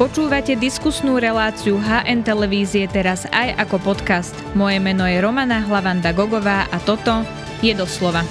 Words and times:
Počúvate 0.00 0.56
diskusnú 0.56 1.20
reláciu 1.20 1.76
HN 1.76 2.24
Televízie 2.24 2.88
teraz 2.88 3.28
aj 3.36 3.52
ako 3.60 3.92
podcast. 3.92 4.32
Moje 4.56 4.80
meno 4.80 5.04
je 5.04 5.20
Romana 5.20 5.60
Hlavanda 5.60 6.16
Gogová 6.16 6.64
a 6.72 6.80
toto 6.80 7.20
je 7.60 7.76
doslova. 7.76 8.24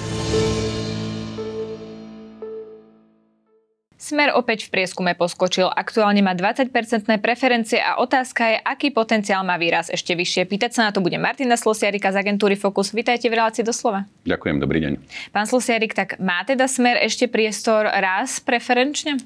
Smer 4.02 4.34
opäť 4.34 4.66
v 4.66 4.82
prieskume 4.82 5.14
poskočil. 5.14 5.70
Aktuálne 5.70 6.18
má 6.26 6.34
20-percentné 6.34 7.22
preferencie 7.22 7.78
a 7.78 8.02
otázka 8.02 8.50
je, 8.50 8.56
aký 8.66 8.90
potenciál 8.90 9.46
má 9.46 9.54
výraz 9.54 9.94
ešte 9.94 10.18
vyššie. 10.18 10.50
Pýtať 10.50 10.74
sa 10.74 10.80
na 10.82 10.90
to 10.90 10.98
bude 10.98 11.22
Martina 11.22 11.54
Slosiarika 11.54 12.10
z 12.10 12.18
agentúry 12.18 12.58
Focus. 12.58 12.90
Vítajte 12.90 13.30
v 13.30 13.38
relácii 13.38 13.62
doslova. 13.62 14.10
Ďakujem, 14.26 14.58
dobrý 14.58 14.78
deň. 14.90 14.92
Pán 15.30 15.46
Slosiarik, 15.46 15.94
tak 15.94 16.18
má 16.18 16.42
teda 16.42 16.66
Smer 16.66 16.98
ešte 16.98 17.30
priestor 17.30 17.86
raz 17.86 18.42
preferenčne? 18.42 19.22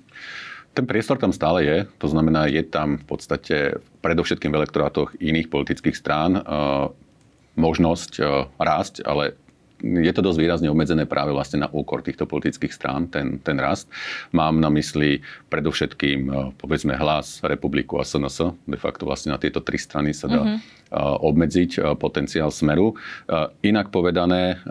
Ten 0.74 0.90
priestor 0.90 1.22
tam 1.22 1.30
stále 1.30 1.62
je, 1.62 1.78
to 2.02 2.10
znamená, 2.10 2.50
je 2.50 2.66
tam 2.66 2.98
v 2.98 3.04
podstate 3.06 3.78
predovšetkým 4.02 4.50
v 4.50 4.58
elektorátoch 4.58 5.14
iných 5.22 5.46
politických 5.46 5.94
strán 5.94 6.42
uh, 6.42 6.90
možnosť 7.54 8.12
uh, 8.18 8.50
rásť, 8.58 9.06
ale 9.06 9.38
je 9.84 10.10
to 10.10 10.24
dosť 10.24 10.38
výrazne 10.40 10.68
obmedzené 10.72 11.06
práve 11.06 11.30
vlastne 11.30 11.62
na 11.62 11.70
úkor 11.70 12.02
týchto 12.02 12.26
politických 12.26 12.74
strán, 12.74 13.06
ten, 13.06 13.38
ten 13.38 13.54
rast. 13.62 13.86
Mám 14.34 14.58
na 14.58 14.66
mysli 14.74 15.22
predovšetkým, 15.46 16.20
uh, 16.26 16.50
povedzme, 16.58 16.98
hlas, 16.98 17.38
republiku 17.46 18.02
a 18.02 18.04
SNS. 18.04 18.58
De 18.66 18.78
facto 18.80 19.06
vlastne 19.06 19.30
na 19.30 19.38
tieto 19.38 19.62
tri 19.62 19.78
strany 19.78 20.10
sa 20.10 20.26
dá 20.26 20.42
mm-hmm. 20.42 20.90
obmedziť 21.22 21.70
potenciál 22.02 22.50
smeru. 22.50 22.98
Inak 23.62 23.90
povedané, 23.94 24.62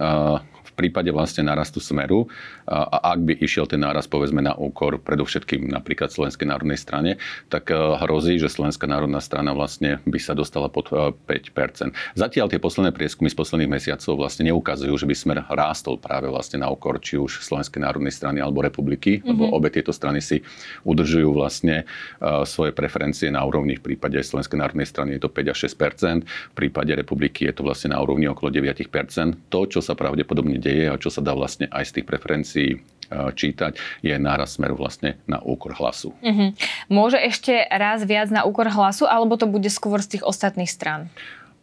prípade 0.75 1.09
vlastne 1.13 1.45
narastu 1.45 1.79
smeru 1.79 2.27
a 2.67 3.13
ak 3.13 3.19
by 3.21 3.33
išiel 3.39 3.67
ten 3.69 3.83
nárast 3.83 4.07
povedzme 4.07 4.39
na 4.39 4.55
úkor 4.55 4.97
predovšetkým 5.01 5.69
napríklad 5.69 6.09
Slovenskej 6.09 6.47
národnej 6.47 6.79
strane, 6.79 7.11
tak 7.51 7.69
e, 7.69 7.75
hrozí, 7.75 8.39
že 8.39 8.51
Slovenská 8.51 8.87
národná 8.87 9.19
strana 9.19 9.51
vlastne 9.51 9.99
by 10.07 10.19
sa 10.19 10.33
dostala 10.33 10.71
pod 10.71 10.89
5%. 10.89 11.27
E, 11.27 11.91
Zatiaľ 12.15 12.47
tie 12.49 12.59
posledné 12.61 12.95
prieskumy 12.95 13.27
z 13.29 13.37
posledných 13.37 13.71
mesiacov 13.71 14.13
vlastne 14.15 14.47
neukazujú, 14.49 14.93
že 14.95 15.07
by 15.09 15.15
smer 15.15 15.37
rástol 15.49 15.99
práve 15.99 16.31
vlastne 16.31 16.63
na 16.63 16.71
úkor 16.71 16.97
či 17.03 17.19
už 17.19 17.43
Slovenskej 17.43 17.83
národnej 17.83 18.13
strany 18.15 18.39
alebo 18.39 18.63
republiky, 18.63 19.19
mm-hmm. 19.19 19.29
lebo 19.29 19.43
obe 19.51 19.73
tieto 19.73 19.91
strany 19.91 20.23
si 20.23 20.41
udržujú 20.87 21.35
vlastne 21.35 21.83
e, 21.83 22.45
svoje 22.47 22.71
preferencie 22.71 23.27
na 23.29 23.43
úrovni 23.43 23.75
v 23.75 23.93
prípade 23.93 24.19
Slovenskej 24.21 24.59
národnej 24.59 24.87
strany 24.87 25.17
je 25.17 25.21
to 25.25 25.29
5 25.29 25.51
až 25.51 25.57
6 25.69 26.23
v 26.23 26.55
prípade 26.55 26.93
republiky 26.95 27.45
je 27.49 27.53
to 27.53 27.65
vlastne 27.65 27.91
na 27.91 27.99
úrovni 27.99 28.29
okolo 28.29 28.53
9% 28.53 29.49
To, 29.49 29.59
čo 29.67 29.79
sa 29.83 29.93
pravdepodobne 29.93 30.57
deje 30.63 30.85
a 30.87 30.95
čo 30.95 31.11
sa 31.11 31.19
dá 31.19 31.35
vlastne 31.35 31.67
aj 31.67 31.91
z 31.91 31.91
tých 31.99 32.07
preferencií 32.07 32.69
e, 32.71 32.77
čítať, 33.11 33.75
je 33.99 34.15
náraz 34.15 34.55
smeru 34.55 34.79
vlastne 34.79 35.19
na 35.27 35.43
úkor 35.43 35.75
hlasu. 35.75 36.15
Mm-hmm. 36.23 36.49
Môže 36.87 37.19
ešte 37.19 37.67
raz 37.67 38.07
viac 38.07 38.31
na 38.31 38.47
úkor 38.47 38.71
hlasu, 38.71 39.03
alebo 39.03 39.35
to 39.35 39.45
bude 39.45 39.67
skôr 39.67 39.99
z 39.99 40.17
tých 40.17 40.23
ostatných 40.23 40.71
strán? 40.71 41.11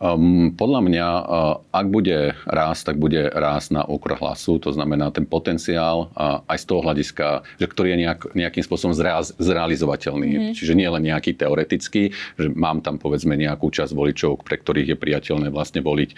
Um, 0.00 0.56
podľa 0.56 0.80
mňa, 0.80 1.08
uh, 1.12 1.54
ak 1.76 1.86
bude 1.92 2.32
rásť, 2.48 2.82
tak 2.88 2.96
bude 2.96 3.20
rásť 3.20 3.76
na 3.76 3.82
úkor 3.84 4.16
hlasu, 4.16 4.56
to 4.56 4.72
znamená 4.72 5.12
ten 5.12 5.28
potenciál 5.28 6.08
uh, 6.16 6.40
aj 6.48 6.56
z 6.56 6.64
toho 6.72 6.80
hľadiska, 6.80 7.44
že 7.60 7.68
ktorý 7.68 7.92
je 7.92 7.98
nejak, 8.08 8.20
nejakým 8.32 8.64
spôsobom 8.64 8.96
zreaz, 8.96 9.36
zrealizovateľný. 9.36 10.30
Mm-hmm. 10.32 10.54
Čiže 10.56 10.72
nie 10.72 10.88
len 10.88 11.04
nejaký 11.04 11.36
teoretický, 11.36 12.16
že 12.16 12.48
mám 12.48 12.80
tam 12.80 12.96
povedzme 12.96 13.36
nejakú 13.36 13.68
časť 13.68 13.92
voličov, 13.92 14.40
pre 14.40 14.56
ktorých 14.56 14.88
je 14.88 14.96
priateľné 14.96 15.52
vlastne 15.52 15.84
voliť 15.84 16.10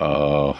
uh, 0.00 0.56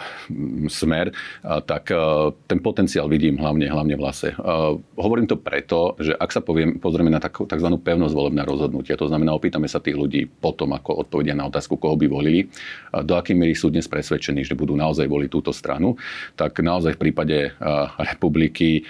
smer, 0.69 1.09
uh, 1.09 1.65
tak 1.65 1.89
uh, 1.89 2.37
ten 2.45 2.61
potenciál 2.61 3.09
vidím 3.09 3.41
hlavne, 3.41 3.65
hlavne 3.65 3.97
v 3.97 4.01
hlase. 4.05 4.37
Uh, 4.37 4.77
hovorím 4.93 5.25
to 5.25 5.41
preto, 5.41 5.97
že 5.97 6.13
ak 6.13 6.29
sa 6.29 6.45
poviem, 6.45 6.77
pozrieme 6.77 7.09
na 7.09 7.17
takú, 7.17 7.49
tzv. 7.49 7.65
pevnosť 7.81 8.13
volebné 8.13 8.45
rozhodnutia, 8.45 8.93
to 8.93 9.09
znamená, 9.09 9.33
opýtame 9.33 9.65
sa 9.65 9.81
tých 9.81 9.97
ľudí 9.97 10.29
potom, 10.29 10.69
ako 10.77 11.01
odpovedia 11.01 11.33
na 11.33 11.49
otázku, 11.49 11.73
koho 11.73 11.97
by 11.97 12.05
volili, 12.05 12.45
do 12.89 13.13
akej 13.13 13.37
miery 13.37 13.53
sú 13.53 13.69
dnes 13.69 13.85
presvedčení, 13.85 14.41
že 14.41 14.57
budú 14.57 14.73
naozaj 14.73 15.05
voliť 15.05 15.29
túto 15.29 15.53
stranu, 15.53 15.93
tak 16.33 16.57
naozaj 16.59 16.97
v 16.97 17.01
prípade 17.09 17.53
republiky 17.97 18.83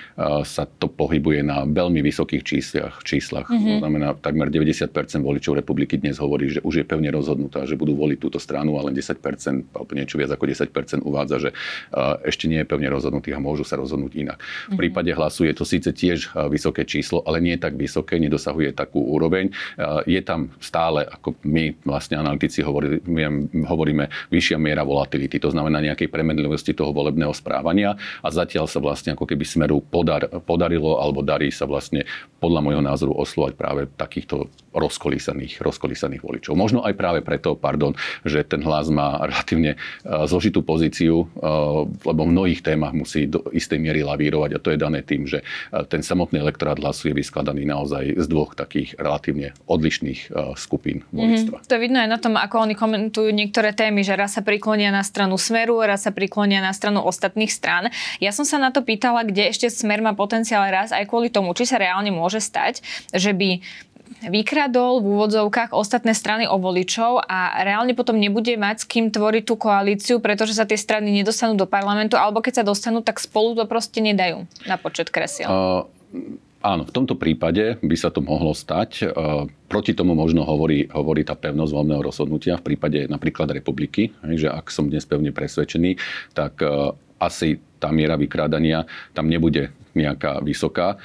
sa 0.47 0.63
to 0.65 0.87
pohybuje 0.87 1.43
na 1.43 1.67
veľmi 1.67 1.99
vysokých 1.99 2.43
číslach. 2.43 2.95
číslach. 3.03 3.47
Mm-hmm. 3.51 3.67
To 3.67 3.75
znamená, 3.83 4.07
takmer 4.15 4.47
90% 4.47 4.91
voličov 5.19 5.59
republiky 5.59 5.99
dnes 5.99 6.15
hovorí, 6.19 6.47
že 6.47 6.63
už 6.63 6.83
je 6.83 6.85
pevne 6.87 7.11
rozhodnutá, 7.11 7.67
že 7.67 7.75
budú 7.75 7.95
voliť 7.99 8.17
túto 8.19 8.39
stranu, 8.39 8.79
ale 8.79 8.95
10%, 8.95 9.19
alebo 9.75 9.91
niečo 9.91 10.15
viac 10.15 10.31
ako 10.31 10.45
10% 10.47 11.03
uvádza, 11.03 11.37
že 11.37 11.49
ešte 12.23 12.47
nie 12.47 12.63
je 12.63 12.67
pevne 12.67 12.87
rozhodnutý 12.87 13.35
a 13.35 13.39
môžu 13.43 13.67
sa 13.67 13.75
rozhodnúť 13.75 14.13
inak. 14.15 14.39
V 14.39 14.43
mm-hmm. 14.43 14.79
prípade 14.79 15.11
hlasu 15.11 15.43
je 15.43 15.53
to 15.55 15.67
síce 15.67 15.89
tiež 15.91 16.31
vysoké 16.47 16.87
číslo, 16.87 17.19
ale 17.27 17.43
nie 17.43 17.59
je 17.59 17.61
tak 17.67 17.75
vysoké, 17.75 18.15
nedosahuje 18.15 18.71
takú 18.71 19.03
úroveň. 19.03 19.51
Je 20.07 20.21
tam 20.23 20.55
stále, 20.63 21.03
ako 21.03 21.35
my 21.43 21.75
vlastne 21.83 22.19
analytici 22.19 22.63
hovoríme, 22.63 23.51
hovoríme 23.65 24.11
vyššia 24.29 24.57
miera 24.59 24.83
volatility, 24.83 25.39
to 25.39 25.49
znamená 25.49 25.79
nejakej 25.81 26.11
premenlivosti 26.11 26.75
toho 26.75 26.91
volebného 26.91 27.31
správania 27.31 27.95
a 28.21 28.27
zatiaľ 28.29 28.67
sa 28.67 28.83
vlastne 28.83 29.15
ako 29.15 29.25
keby 29.25 29.43
smeru 29.47 29.81
podar, 29.81 30.27
podarilo 30.43 30.99
alebo 30.99 31.23
darí 31.25 31.49
sa 31.49 31.65
vlastne 31.65 32.05
podľa 32.39 32.61
môjho 32.63 32.83
názoru 32.83 33.13
oslovať 33.19 33.53
práve 33.59 33.81
takýchto 33.99 34.47
rozkolísaných, 34.71 35.59
rozkolísaných 35.59 36.23
voličov. 36.23 36.53
Možno 36.55 36.85
aj 36.85 36.93
práve 36.95 37.19
preto, 37.19 37.57
pardon, 37.57 37.97
že 38.23 38.45
ten 38.47 38.63
hlas 38.63 38.87
má 38.87 39.19
relatívne 39.29 39.75
e, 39.75 39.77
zložitú 40.29 40.63
pozíciu, 40.63 41.25
e, 41.25 41.47
lebo 42.05 42.21
v 42.23 42.33
mnohých 42.33 42.61
témach 42.63 42.95
musí 42.95 43.27
do 43.27 43.43
istej 43.51 43.81
miery 43.81 44.05
lavírovať 44.05 44.55
a 44.55 44.59
to 44.61 44.69
je 44.71 44.79
dané 44.79 45.03
tým, 45.03 45.27
že 45.27 45.41
e, 45.41 45.83
ten 45.89 45.99
samotný 45.99 46.39
elektorát 46.39 46.79
hlasu 46.79 47.11
je 47.11 47.17
vyskladaný 47.17 47.67
naozaj 47.67 48.15
z 48.15 48.25
dvoch 48.29 48.55
takých 48.55 48.95
relatívne 48.95 49.51
odlišných 49.67 50.31
skupín 50.55 51.03
voličstva. 51.11 51.59
Mm-hmm. 51.59 51.71
To 51.71 51.81
vidno 51.81 51.97
aj 51.99 52.09
na 52.09 52.19
tom, 52.21 52.33
ako 52.39 52.55
oni 52.63 52.75
komentujú 52.77 53.29
niektoré 53.49 53.73
témy, 53.73 54.05
že 54.05 54.13
raz 54.13 54.37
sa 54.37 54.45
priklonia 54.45 54.93
na 54.93 55.01
stranu 55.01 55.33
Smeru, 55.41 55.81
raz 55.81 56.05
sa 56.05 56.13
priklonia 56.13 56.61
na 56.61 56.69
stranu 56.69 57.01
ostatných 57.01 57.49
strán. 57.49 57.89
Ja 58.21 58.29
som 58.29 58.45
sa 58.45 58.61
na 58.61 58.69
to 58.69 58.85
pýtala, 58.85 59.25
kde 59.25 59.49
ešte 59.49 59.73
Smer 59.73 60.05
má 60.05 60.13
potenciál 60.13 60.69
raz 60.69 60.93
aj 60.93 61.09
kvôli 61.09 61.33
tomu, 61.33 61.57
či 61.57 61.65
sa 61.65 61.81
reálne 61.81 62.13
môže 62.13 62.37
stať, 62.37 62.85
že 63.09 63.33
by 63.33 63.65
vykradol 64.29 65.01
v 65.01 65.05
úvodzovkách 65.17 65.73
ostatné 65.73 66.13
strany 66.13 66.45
o 66.45 66.61
voličov 66.61 67.25
a 67.25 67.65
reálne 67.65 67.97
potom 67.97 68.21
nebude 68.21 68.53
mať 68.53 68.83
s 68.83 68.89
kým 68.89 69.09
tvoriť 69.09 69.43
tú 69.49 69.55
koalíciu, 69.57 70.21
pretože 70.21 70.53
sa 70.53 70.69
tie 70.69 70.77
strany 70.77 71.09
nedostanú 71.09 71.57
do 71.57 71.65
parlamentu, 71.65 72.21
alebo 72.21 72.45
keď 72.45 72.61
sa 72.61 72.67
dostanú, 72.67 73.01
tak 73.01 73.17
spolu 73.17 73.57
to 73.57 73.65
proste 73.65 73.97
nedajú 73.97 74.45
na 74.69 74.77
počet 74.77 75.09
kresiel. 75.09 75.49
Uh, 75.49 75.81
áno, 76.61 76.83
v 76.83 76.95
tomto 76.95 77.15
prípade 77.15 77.79
by 77.79 77.95
sa 77.95 78.11
to 78.11 78.19
mohlo 78.23 78.51
stať. 78.55 79.05
Uh, 79.05 79.45
proti 79.67 79.95
tomu 79.95 80.15
možno 80.15 80.43
hovorí, 80.43 80.87
hovorí 80.91 81.23
tá 81.23 81.35
pevnosť 81.35 81.71
voľného 81.71 82.01
rozhodnutia 82.03 82.59
v 82.59 82.73
prípade 82.73 83.07
napríklad 83.07 83.51
republiky, 83.51 84.11
že 84.35 84.51
ak 84.51 84.71
som 84.71 84.87
dnes 84.87 85.05
pevne 85.07 85.31
presvedčený, 85.31 85.99
tak 86.35 86.59
uh, 86.61 86.93
asi 87.19 87.59
tá 87.79 87.91
miera 87.91 88.19
vykrádania 88.19 88.87
tam 89.15 89.27
nebude 89.27 89.71
nejaká 89.95 90.39
vysoká. 90.43 90.99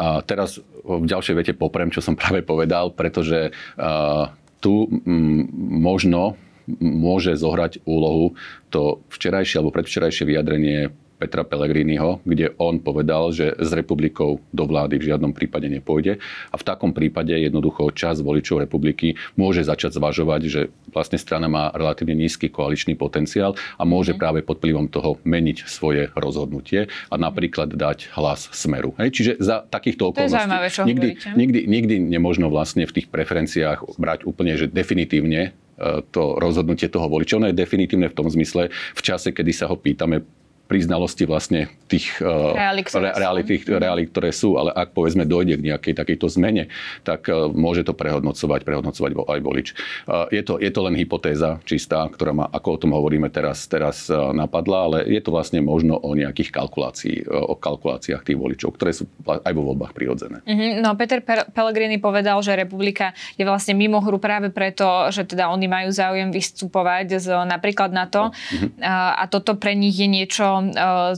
A 0.00 0.24
teraz 0.24 0.58
v 0.80 1.04
ďalšej 1.04 1.34
vete 1.36 1.52
poprem, 1.54 1.92
čo 1.92 2.00
som 2.00 2.18
práve 2.20 2.42
povedal, 2.42 2.94
pretože 2.94 3.52
uh, 3.52 4.32
tu 4.60 4.86
m, 5.06 5.48
možno 5.80 6.36
môže 6.78 7.34
zohrať 7.34 7.82
úlohu 7.82 8.38
to 8.70 9.02
včerajšie 9.10 9.58
alebo 9.58 9.74
predvčerajšie 9.74 10.22
vyjadrenie 10.22 10.94
Petra 11.20 11.44
Pellegriniho, 11.44 12.24
kde 12.24 12.56
on 12.56 12.80
povedal, 12.80 13.28
že 13.28 13.52
s 13.60 13.76
republikou 13.76 14.40
do 14.56 14.64
vlády 14.64 14.96
v 14.96 15.12
žiadnom 15.12 15.36
prípade 15.36 15.68
nepôjde. 15.68 16.16
A 16.48 16.56
v 16.56 16.64
takom 16.64 16.96
prípade 16.96 17.36
jednoducho 17.36 17.92
čas 17.92 18.24
voličov 18.24 18.64
republiky 18.64 19.20
môže 19.36 19.60
začať 19.60 20.00
zvažovať, 20.00 20.40
že 20.48 20.60
vlastne 20.88 21.20
strana 21.20 21.52
má 21.52 21.68
relatívne 21.76 22.16
nízky 22.16 22.48
koaličný 22.48 22.96
potenciál 22.96 23.52
a 23.76 23.84
môže 23.84 24.16
mm. 24.16 24.18
práve 24.18 24.40
pod 24.40 24.64
vplyvom 24.64 24.88
toho 24.88 25.20
meniť 25.28 25.68
svoje 25.68 26.08
rozhodnutie 26.16 26.88
a 27.12 27.14
napríklad 27.20 27.76
dať 27.76 28.16
hlas 28.16 28.48
smeru. 28.56 28.96
Hej, 28.96 29.10
čiže 29.12 29.32
za 29.36 29.60
takýchto 29.68 30.16
okolností 30.16 30.88
nikdy, 30.88 31.08
nikdy, 31.36 31.60
nikdy 31.68 31.94
nemožno 32.00 32.48
vlastne 32.48 32.88
v 32.88 32.94
tých 32.96 33.12
preferenciách 33.12 34.00
brať 34.00 34.24
úplne, 34.24 34.56
že 34.56 34.70
definitívne 34.70 35.50
e, 35.76 36.00
to 36.08 36.40
rozhodnutie 36.40 36.88
toho 36.88 37.10
voliča. 37.10 37.36
Ono 37.36 37.50
je 37.50 37.56
definitívne 37.56 38.08
v 38.08 38.16
tom 38.16 38.30
zmysle, 38.30 38.72
v 38.72 39.00
čase, 39.04 39.34
kedy 39.34 39.52
sa 39.52 39.68
ho 39.68 39.76
pýtame 39.76 40.24
pri 40.70 40.86
znalosti 40.86 41.26
vlastne 41.26 41.66
tých 41.90 42.22
uh, 42.22 42.54
reality, 43.18 43.58
reality, 43.66 44.06
ktoré 44.06 44.30
sú, 44.30 44.54
ale 44.54 44.70
ak 44.70 44.94
povedzme 44.94 45.26
dojde 45.26 45.58
k 45.58 45.66
nejakej 45.74 45.98
takejto 45.98 46.30
zmene, 46.30 46.70
tak 47.02 47.26
uh, 47.26 47.50
môže 47.50 47.82
to 47.82 47.90
prehodnocovať, 47.90 48.62
prehodnocovať 48.62 49.10
aj 49.18 49.40
volič. 49.42 49.74
Uh, 50.06 50.30
je, 50.30 50.46
to, 50.46 50.62
je 50.62 50.70
to 50.70 50.80
len 50.86 50.94
hypotéza 50.94 51.58
čistá, 51.66 52.06
ktorá 52.06 52.30
ma, 52.30 52.46
ako 52.46 52.68
o 52.70 52.80
tom 52.86 52.90
hovoríme 52.94 53.26
teraz, 53.34 53.66
teraz 53.66 54.06
napadla, 54.30 54.78
ale 54.86 54.98
je 55.10 55.18
to 55.18 55.34
vlastne 55.34 55.58
možno 55.58 55.98
o 55.98 56.14
nejakých 56.14 56.54
kalkulácií, 56.54 57.26
o 57.26 57.58
kalkuláciách 57.58 58.22
tých 58.22 58.38
voličov, 58.38 58.78
ktoré 58.78 58.94
sú 58.94 59.10
aj 59.26 59.50
vo 59.50 59.74
voľbách 59.74 59.90
prirodzené. 59.90 60.38
Mm-hmm. 60.46 60.86
No 60.86 60.94
Peter 60.94 61.18
Pellegrini 61.50 61.98
povedal, 61.98 62.38
že 62.46 62.54
republika 62.54 63.10
je 63.34 63.42
vlastne 63.42 63.74
mimo 63.74 63.98
hru 63.98 64.22
práve 64.22 64.54
preto, 64.54 65.10
že 65.10 65.26
teda 65.26 65.50
oni 65.50 65.66
majú 65.66 65.90
záujem 65.90 66.30
vystupovať 66.30 67.18
z, 67.18 67.26
napríklad 67.48 67.90
na 67.90 68.06
to 68.06 68.30
mm-hmm. 68.30 68.78
a 69.18 69.24
toto 69.26 69.58
pre 69.58 69.74
nich 69.74 69.98
je 69.98 70.06
niečo 70.06 70.59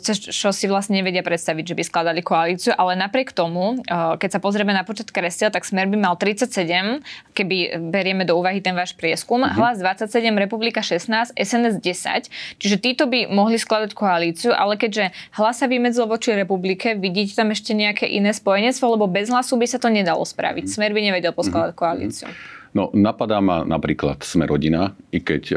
cez 0.00 0.17
čo 0.21 0.50
si 0.55 0.67
vlastne 0.71 1.00
nevedia 1.00 1.25
predstaviť, 1.25 1.65
že 1.73 1.77
by 1.77 1.83
skladali 1.83 2.21
koalíciu, 2.23 2.73
ale 2.75 2.99
napriek 2.99 3.35
tomu, 3.35 3.81
keď 3.89 4.39
sa 4.39 4.41
pozrieme 4.41 4.73
na 4.73 4.87
počet 4.87 5.11
kresiel, 5.11 5.53
tak 5.53 5.67
Smer 5.67 5.89
by 5.89 5.97
mal 5.99 6.15
37, 6.19 7.03
keby 7.33 7.81
berieme 7.93 8.23
do 8.29 8.37
úvahy 8.39 8.61
ten 8.61 8.77
váš 8.77 8.93
prieskum, 8.94 9.43
mm-hmm. 9.43 9.56
hlas 9.56 9.81
27, 9.81 10.11
Republika 10.37 10.81
16, 10.85 11.35
SNS 11.35 11.81
10, 11.81 12.61
čiže 12.61 12.77
títo 12.79 13.09
by 13.09 13.31
mohli 13.31 13.56
skladať 13.56 13.97
koalíciu, 13.97 14.50
ale 14.53 14.77
keďže 14.77 15.15
hlas 15.39 15.61
sa 15.61 15.67
vymedzil 15.67 16.05
voči 16.06 16.35
Republike, 16.37 16.94
vidíte 16.99 17.39
tam 17.39 17.50
ešte 17.50 17.73
nejaké 17.73 18.06
iné 18.06 18.35
spojenectvo, 18.35 18.99
lebo 18.99 19.09
bez 19.09 19.33
hlasu 19.33 19.56
by 19.56 19.67
sa 19.69 19.79
to 19.79 19.89
nedalo 19.89 20.23
spraviť. 20.23 20.65
Mhm. 20.69 20.73
Smer 20.73 20.91
by 20.93 21.00
nevedel 21.00 21.33
poskladať 21.33 21.73
mhm. 21.75 21.79
koalíciu. 21.79 22.29
No, 22.73 22.89
napadá 22.97 23.45
ma 23.45 23.69
napríklad 23.69 24.25
Smerodina, 24.25 24.97
i 25.13 25.21
keď 25.21 25.43
e, 25.53 25.57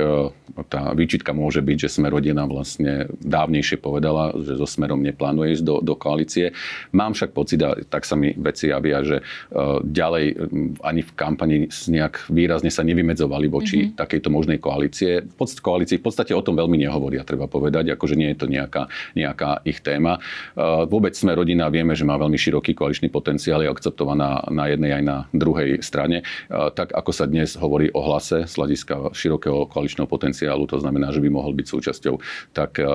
tá 0.68 0.92
výčitka 0.92 1.32
môže 1.32 1.64
byť, 1.64 1.88
že 1.88 1.94
Smerodina 2.00 2.44
vlastne 2.44 3.08
dávnejšie 3.24 3.80
povedala, 3.80 4.36
že 4.36 4.60
so 4.60 4.68
Smerom 4.68 5.00
neplánuje 5.00 5.56
ísť 5.56 5.64
do, 5.64 5.80
do 5.80 5.96
koalície. 5.96 6.52
Mám 6.92 7.16
však 7.16 7.32
pocit, 7.32 7.64
a 7.64 7.80
tak 7.88 8.04
sa 8.04 8.20
mi 8.20 8.36
veci 8.36 8.68
javia, 8.68 9.00
že 9.00 9.18
e, 9.20 9.24
ďalej 9.88 10.26
ani 10.84 11.02
v 11.08 11.12
kampani 11.16 11.58
nejak 11.72 12.28
výrazne 12.28 12.68
sa 12.68 12.84
nevymedzovali 12.84 13.48
voči 13.48 13.78
mm-hmm. 13.80 13.96
takejto 13.96 14.28
možnej 14.28 14.60
koalície. 14.60 15.24
V 15.24 15.36
podstate, 15.40 15.64
koalícii 15.64 16.04
v 16.04 16.06
podstate 16.12 16.32
o 16.36 16.44
tom 16.44 16.60
veľmi 16.60 16.76
nehovoria, 16.84 17.24
treba 17.24 17.48
povedať, 17.48 17.96
akože 17.96 18.20
nie 18.20 18.36
je 18.36 18.38
to 18.44 18.48
nejaká, 18.52 18.92
nejaká 19.16 19.64
ich 19.64 19.80
téma. 19.80 20.20
E, 20.20 20.84
vôbec 20.84 21.16
Smerodina 21.16 21.72
vieme, 21.72 21.96
že 21.96 22.04
má 22.04 22.20
veľmi 22.20 22.36
široký 22.36 22.76
koaličný 22.76 23.08
potenciál, 23.08 23.64
je 23.64 23.72
akceptovaná 23.72 24.52
na 24.52 24.68
jednej 24.68 25.00
aj 25.00 25.04
na 25.08 25.18
druhej 25.32 25.80
strane. 25.80 26.28
Tak 26.52 27.05
ako 27.06 27.14
sa 27.14 27.30
dnes 27.30 27.54
hovorí 27.54 27.94
o 27.94 28.02
hlase 28.02 28.50
z 28.50 28.54
hľadiska 28.58 29.14
širokého 29.14 29.70
koaličného 29.70 30.10
potenciálu, 30.10 30.66
to 30.66 30.82
znamená, 30.82 31.14
že 31.14 31.22
by 31.22 31.30
mohol 31.30 31.54
byť 31.54 31.68
súčasťou 31.70 32.18
tak 32.50 32.82
e, 32.82 32.90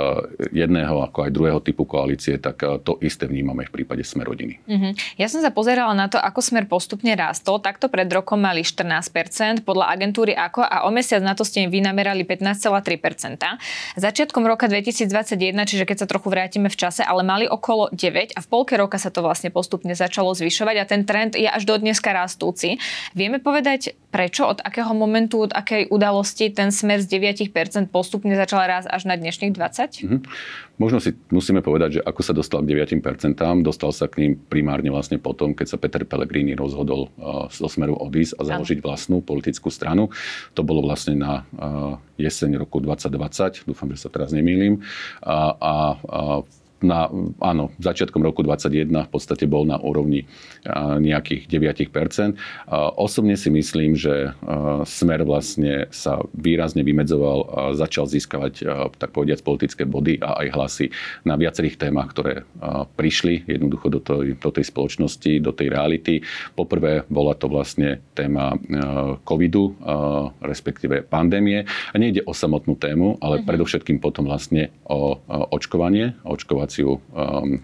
jedného 0.50 1.06
ako 1.06 1.22
aj 1.22 1.30
druhého 1.30 1.62
typu 1.62 1.86
koalície, 1.86 2.34
tak 2.42 2.66
e, 2.66 2.82
to 2.82 2.98
isté 3.06 3.30
vnímame 3.30 3.70
v 3.70 3.70
prípade 3.70 4.02
Smerodiny. 4.02 4.58
Mm-hmm. 4.66 5.14
Ja 5.14 5.30
som 5.30 5.38
sa 5.46 5.54
pozerala 5.54 5.94
na 5.94 6.10
to, 6.10 6.18
ako 6.18 6.42
Smer 6.42 6.66
postupne 6.66 7.14
rástol. 7.14 7.62
Takto 7.62 7.86
pred 7.86 8.10
rokom 8.10 8.42
mali 8.42 8.66
14%, 8.66 9.62
podľa 9.62 9.94
agentúry 9.94 10.34
AKO 10.34 10.66
a 10.66 10.82
o 10.82 10.90
mesiac 10.90 11.22
na 11.22 11.38
to 11.38 11.46
ste 11.46 11.62
im 11.62 11.70
vynamerali 11.70 12.26
15,3%. 12.26 13.38
Začiatkom 13.94 14.42
roka 14.42 14.66
2021, 14.66 15.54
čiže 15.70 15.86
keď 15.86 16.02
sa 16.02 16.06
trochu 16.10 16.34
vrátime 16.34 16.66
v 16.66 16.74
čase, 16.74 17.06
ale 17.06 17.22
mali 17.22 17.46
okolo 17.46 17.94
9 17.94 18.34
a 18.34 18.40
v 18.42 18.46
polke 18.50 18.74
roka 18.74 18.98
sa 18.98 19.14
to 19.14 19.22
vlastne 19.22 19.54
postupne 19.54 19.94
začalo 19.94 20.34
zvyšovať 20.34 20.76
a 20.82 20.84
ten 20.90 21.06
trend 21.06 21.38
je 21.38 21.46
až 21.46 21.62
do 21.62 21.78
dneska 21.78 22.10
rastúci. 22.10 22.82
Vieme 23.14 23.38
povedať, 23.38 24.00
prečo, 24.11 24.43
od 24.43 24.58
akého 24.58 24.91
momentu, 24.91 25.47
od 25.47 25.55
akej 25.55 25.87
udalosti 25.88 26.50
ten 26.50 26.75
smer 26.75 26.99
z 26.99 27.06
9% 27.06 27.55
postupne 27.94 28.35
začal 28.35 28.67
rásť 28.67 28.91
až 28.91 29.06
na 29.06 29.14
dnešných 29.14 29.55
20? 29.55 30.02
Mm-hmm. 30.02 30.20
Možno 30.82 30.99
si 30.99 31.14
musíme 31.31 31.62
povedať, 31.62 31.99
že 31.99 32.00
ako 32.02 32.20
sa 32.26 32.35
dostal 32.35 32.67
k 32.67 32.75
9%, 32.75 33.05
dostal 33.62 33.94
sa 33.94 34.11
k 34.11 34.26
ním 34.26 34.32
primárne 34.35 34.91
vlastne 34.91 35.23
potom, 35.23 35.55
keď 35.55 35.67
sa 35.70 35.79
Peter 35.79 36.02
Pellegrini 36.02 36.58
rozhodol 36.58 37.06
uh, 37.23 37.47
zo 37.55 37.70
smeru 37.70 37.94
odísť 37.94 38.43
a 38.43 38.43
založiť 38.50 38.82
vlastnú 38.82 39.23
politickú 39.23 39.70
stranu. 39.70 40.11
To 40.58 40.67
bolo 40.67 40.82
vlastne 40.82 41.14
na 41.14 41.47
uh, 41.55 41.94
jeseň 42.19 42.58
roku 42.58 42.82
2020, 42.82 43.62
dúfam, 43.64 43.88
že 43.94 44.02
sa 44.02 44.11
teraz 44.11 44.35
nemýlim. 44.35 44.82
A, 45.23 45.55
a, 45.55 45.75
a 45.94 46.20
na, 46.80 47.08
áno, 47.40 47.72
začiatkom 47.80 48.24
roku 48.24 48.40
2021 48.40 49.08
v 49.08 49.10
podstate 49.12 49.44
bol 49.44 49.68
na 49.68 49.76
úrovni 49.76 50.24
nejakých 51.00 51.48
9%. 51.48 52.36
Osobne 52.96 53.36
si 53.36 53.52
myslím, 53.52 53.96
že 53.96 54.32
Smer 54.84 55.24
vlastne 55.24 55.88
sa 55.92 56.20
výrazne 56.32 56.84
vymedzoval 56.84 57.38
a 57.48 57.60
začal 57.76 58.08
získavať, 58.08 58.64
tak 58.96 59.12
povediať, 59.12 59.44
politické 59.44 59.84
body 59.84 60.20
a 60.20 60.44
aj 60.44 60.48
hlasy 60.56 60.86
na 61.24 61.36
viacerých 61.36 61.76
témach, 61.76 62.12
ktoré 62.12 62.44
prišli 62.96 63.44
jednoducho 63.48 63.88
do 63.92 64.00
tej, 64.00 64.36
do 64.40 64.50
tej 64.52 64.64
spoločnosti, 64.68 65.32
do 65.40 65.52
tej 65.52 65.68
reality. 65.72 66.24
Poprvé 66.56 67.04
bola 67.08 67.36
to 67.36 67.48
vlastne 67.48 68.00
téma 68.16 68.56
covidu, 69.24 69.76
respektíve 70.40 71.04
pandémie. 71.04 71.64
A 71.64 71.96
nejde 71.96 72.24
o 72.24 72.32
samotnú 72.32 72.76
tému, 72.76 73.20
ale 73.20 73.40
mm-hmm. 73.40 73.48
predovšetkým 73.48 73.98
potom 74.00 74.28
vlastne 74.28 74.72
o 74.88 75.20
očkovanie, 75.28 76.16
očkovať 76.24 76.68
očkovaciu 76.70 77.00
um, 77.11 77.58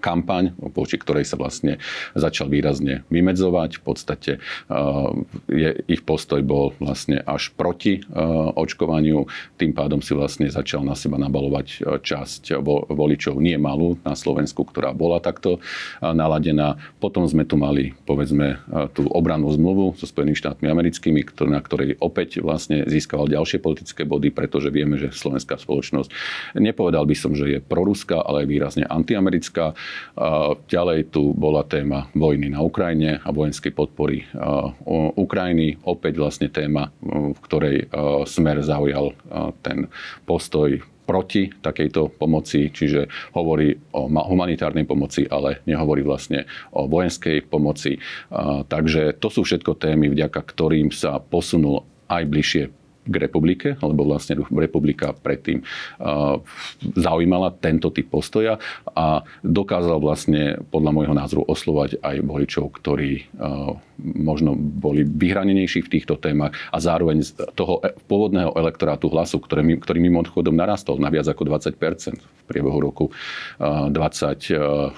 kampaň, 0.00 0.52
voči 0.72 1.00
ktorej 1.00 1.24
sa 1.24 1.40
vlastne 1.40 1.78
začal 2.12 2.52
výrazne 2.52 3.04
vymedzovať. 3.08 3.70
V 3.78 3.82
podstate 3.82 4.32
uh, 4.38 5.12
je, 5.48 5.82
ich 5.88 6.02
postoj 6.04 6.42
bol 6.44 6.76
vlastne 6.82 7.20
až 7.24 7.54
proti 7.54 8.02
uh, 8.02 8.52
očkovaniu. 8.56 9.26
Tým 9.56 9.72
pádom 9.72 10.04
si 10.04 10.12
vlastne 10.12 10.50
začal 10.50 10.84
na 10.84 10.98
seba 10.98 11.16
nabalovať 11.16 11.66
uh, 11.82 11.96
časť 12.02 12.58
voličov, 12.90 13.38
nie 13.38 13.54
malú 13.56 13.96
na 14.02 14.18
Slovensku, 14.18 14.66
ktorá 14.66 14.90
bola 14.94 15.22
takto 15.22 15.62
naladená. 16.02 16.78
Potom 16.98 17.24
sme 17.26 17.46
tu 17.46 17.54
mali, 17.54 17.94
povedzme, 18.04 18.58
tú 18.96 19.06
obrannú 19.10 19.50
zmluvu 19.54 19.94
so 19.98 20.06
Spojenými 20.08 20.34
štátmi 20.34 20.66
americkými, 20.66 21.22
na 21.46 21.62
ktorej 21.62 21.96
opäť 22.02 22.42
vlastne 22.42 22.82
získaval 22.86 23.30
ďalšie 23.30 23.62
politické 23.62 24.02
body, 24.02 24.34
pretože 24.34 24.68
vieme, 24.74 24.98
že 24.98 25.14
slovenská 25.14 25.58
spoločnosť, 25.58 26.10
nepovedal 26.58 27.06
by 27.06 27.16
som, 27.16 27.32
že 27.38 27.46
je 27.46 27.58
proruská, 27.62 28.18
ale 28.18 28.44
aj 28.44 28.48
výrazne 28.50 28.84
antiamerická 28.86 29.61
Slovenska. 29.62 29.78
Ďalej 30.66 31.14
tu 31.14 31.30
bola 31.36 31.62
téma 31.62 32.10
vojny 32.16 32.50
na 32.50 32.60
Ukrajine 32.64 33.22
a 33.22 33.28
vojenskej 33.30 33.70
podpory 33.70 34.26
Ukrajiny. 35.14 35.78
Opäť 35.86 36.18
vlastne 36.18 36.48
téma, 36.50 36.90
v 37.06 37.38
ktorej 37.46 37.86
smer 38.26 38.62
zaujal 38.64 39.14
ten 39.62 39.86
postoj 40.26 40.82
proti 41.02 41.50
takejto 41.50 42.14
pomoci, 42.14 42.70
čiže 42.70 43.10
hovorí 43.34 43.74
o 43.90 44.06
humanitárnej 44.06 44.86
pomoci, 44.86 45.26
ale 45.26 45.58
nehovorí 45.66 46.06
vlastne 46.06 46.46
o 46.70 46.86
vojenskej 46.86 47.50
pomoci. 47.50 47.98
Takže 48.70 49.18
to 49.18 49.28
sú 49.28 49.42
všetko 49.42 49.82
témy, 49.82 50.14
vďaka 50.14 50.40
ktorým 50.40 50.94
sa 50.94 51.18
posunul 51.18 51.82
aj 52.06 52.22
bližšie 52.28 52.64
k 53.02 53.14
republike, 53.18 53.74
lebo 53.82 54.06
vlastne 54.06 54.38
republika 54.50 55.10
predtým 55.12 55.62
zaujímala 56.94 57.50
tento 57.58 57.90
typ 57.90 58.08
postoja 58.10 58.62
a 58.94 59.26
dokázal 59.42 59.98
vlastne 59.98 60.62
podľa 60.70 60.90
môjho 60.94 61.14
názoru 61.14 61.42
oslovať 61.50 61.98
aj 61.98 62.16
voličov, 62.22 62.64
ktorí 62.78 63.26
možno 64.02 64.58
boli 64.58 65.06
vyhranenejší 65.06 65.86
v 65.86 65.92
týchto 65.98 66.18
témach 66.18 66.52
a 66.74 66.78
zároveň 66.82 67.22
z 67.22 67.30
toho 67.54 67.78
e, 67.80 67.94
pôvodného 68.10 68.50
elektorátu 68.58 69.06
hlasu, 69.12 69.38
ktorý, 69.38 69.78
ktorý 69.78 69.98
mimochodom 70.02 70.58
narastol 70.58 70.98
na 70.98 71.08
viac 71.08 71.30
ako 71.30 71.46
20% 71.46 72.18
v 72.18 72.42
priebehu 72.50 72.78
roku 72.82 73.06
uh, 73.08 73.86
20 73.86 73.94
jedna, 73.94 74.90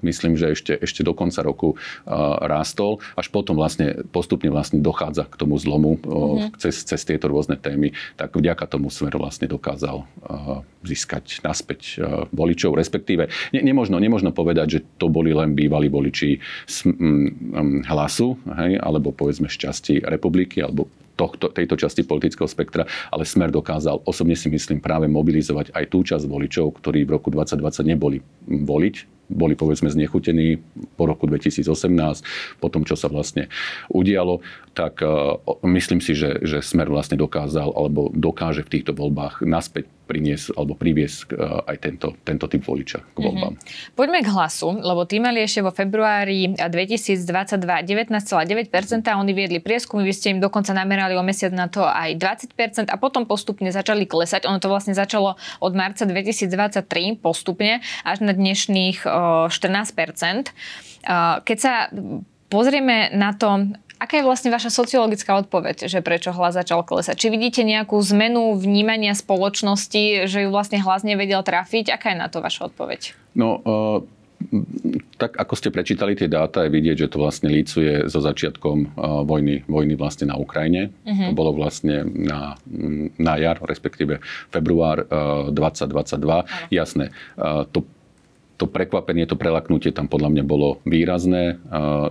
myslím, 0.00 0.38
že 0.38 0.54
ešte, 0.54 0.72
ešte 0.78 1.02
do 1.02 1.12
konca 1.12 1.42
roku 1.42 1.74
uh, 1.74 2.40
rástol, 2.46 3.02
až 3.18 3.28
potom 3.28 3.58
vlastne 3.58 4.06
postupne 4.14 4.48
vlastne 4.48 4.78
dochádza 4.78 5.26
k 5.26 5.34
tomu 5.36 5.58
zlomu 5.58 5.98
mm-hmm. 6.00 6.56
cez, 6.62 6.86
cez 6.86 7.00
tieto 7.02 7.28
rôzne 7.28 7.58
témy, 7.58 7.92
tak 8.14 8.32
vďaka 8.34 8.64
tomu 8.70 8.88
Smer 8.88 9.14
vlastne 9.18 9.50
dokázal 9.50 10.02
uh, 10.02 10.62
získať 10.86 11.44
naspäť 11.44 12.00
voličov, 12.32 12.72
respektíve 12.72 13.28
ne, 13.52 13.60
nemožno, 13.60 14.00
nemožno 14.00 14.32
povedať, 14.32 14.66
že 14.68 14.80
to 14.96 15.12
boli 15.12 15.36
len 15.36 15.52
bývalí 15.52 15.92
voliči 15.92 16.40
um, 16.88 17.28
um, 17.52 17.80
hlasu, 17.84 18.40
hej, 18.56 18.80
alebo 18.80 19.12
povedzme 19.12 19.50
šťastí 19.50 20.06
republiky, 20.08 20.64
alebo 20.64 20.88
tohto, 21.20 21.52
tejto 21.52 21.76
časti 21.76 22.08
politického 22.08 22.48
spektra, 22.48 22.88
ale 23.12 23.28
Smer 23.28 23.52
dokázal, 23.52 24.00
osobne 24.08 24.32
si 24.32 24.48
myslím, 24.48 24.80
práve 24.80 25.04
mobilizovať 25.04 25.76
aj 25.76 25.84
tú 25.92 26.00
časť 26.00 26.24
voličov, 26.24 26.80
ktorí 26.80 27.04
v 27.04 27.12
roku 27.12 27.28
2020 27.28 27.84
neboli 27.84 28.24
voliť, 28.48 29.19
boli 29.30 29.54
povedzme 29.54 29.86
znechutení 29.86 30.58
po 30.98 31.06
roku 31.06 31.30
2018, 31.30 31.70
po 32.58 32.68
tom, 32.68 32.82
čo 32.82 32.98
sa 32.98 33.06
vlastne 33.06 33.46
udialo, 33.88 34.42
tak 34.74 35.02
uh, 35.02 35.38
myslím 35.62 36.02
si, 36.02 36.18
že, 36.18 36.42
že 36.42 36.58
Smer 36.60 36.90
vlastne 36.90 37.18
dokázal 37.18 37.70
alebo 37.74 38.10
dokáže 38.10 38.66
v 38.66 38.72
týchto 38.78 38.92
voľbách 38.94 39.42
naspäť 39.46 39.86
priniesť 40.10 40.58
alebo 40.58 40.74
priviesť 40.74 41.38
uh, 41.38 41.62
aj 41.70 41.76
tento, 41.86 42.18
tento 42.26 42.50
typ 42.50 42.66
voliča 42.66 42.98
k 43.14 43.18
mhm. 43.18 43.24
voľbám. 43.30 43.54
Mm-hmm. 43.54 43.94
Poďme 43.94 44.18
k 44.26 44.28
hlasu, 44.34 44.68
lebo 44.82 45.06
tí 45.06 45.22
mali 45.22 45.38
ešte 45.46 45.62
vo 45.62 45.70
februári 45.70 46.58
2022 46.58 47.62
19,9%, 47.86 49.06
oni 49.14 49.32
viedli 49.32 49.62
prieskumy, 49.62 50.02
vy 50.02 50.14
ste 50.14 50.34
im 50.34 50.42
dokonca 50.42 50.74
namerali 50.74 51.14
o 51.14 51.22
mesiac 51.22 51.54
na 51.54 51.70
to 51.70 51.86
aj 51.86 52.18
20% 52.18 52.90
a 52.90 52.96
potom 52.98 53.22
postupne 53.26 53.70
začali 53.70 54.10
klesať. 54.10 54.50
Ono 54.50 54.58
to 54.58 54.66
vlastne 54.66 54.98
začalo 54.98 55.38
od 55.62 55.72
marca 55.78 56.02
2023 56.02 57.22
postupne 57.22 57.78
až 58.02 58.18
na 58.26 58.34
dnešných 58.34 59.06
14%. 59.48 60.52
Keď 61.44 61.58
sa 61.58 61.88
pozrieme 62.48 63.12
na 63.14 63.32
to, 63.36 63.70
Aká 64.00 64.16
je 64.16 64.24
vlastne 64.24 64.48
vaša 64.48 64.72
sociologická 64.72 65.36
odpoveď, 65.44 65.84
že 65.84 66.00
prečo 66.00 66.32
hlas 66.32 66.56
začal 66.56 66.80
klesať? 66.88 67.20
Či 67.20 67.28
vidíte 67.28 67.60
nejakú 67.68 68.00
zmenu 68.00 68.56
vnímania 68.56 69.12
spoločnosti, 69.12 70.24
že 70.24 70.38
ju 70.40 70.48
vlastne 70.48 70.80
hlas 70.80 71.04
nevedel 71.04 71.44
trafiť? 71.44 71.92
Aká 71.92 72.16
je 72.16 72.24
na 72.24 72.32
to 72.32 72.40
vaša 72.40 72.72
odpoveď? 72.72 73.12
No, 73.36 73.60
uh 73.60 74.00
tak 75.20 75.36
ako 75.36 75.52
ste 75.52 75.68
prečítali 75.68 76.16
tie 76.16 76.24
dáta, 76.24 76.64
je 76.64 76.72
vidieť, 76.72 76.96
že 77.04 77.10
to 77.12 77.20
vlastne 77.20 77.52
lícuje 77.52 78.08
so 78.08 78.24
začiatkom 78.24 78.96
vojny, 79.28 79.68
vojny 79.68 79.94
vlastne 80.00 80.32
na 80.32 80.40
Ukrajine. 80.40 80.88
Uh-huh. 81.04 81.28
To 81.28 81.32
bolo 81.36 81.52
vlastne 81.52 82.08
na, 82.08 82.56
na 83.20 83.34
jar, 83.36 83.60
respektíve 83.60 84.24
február 84.48 85.04
2022. 85.52 85.92
Uh-huh. 85.92 86.44
Jasné, 86.72 87.12
to 87.76 87.84
to 88.60 88.68
prekvapenie, 88.68 89.24
to 89.24 89.40
prelaknutie 89.40 89.88
tam 89.88 90.04
podľa 90.04 90.36
mňa 90.36 90.44
bolo 90.44 90.84
výrazné. 90.84 91.56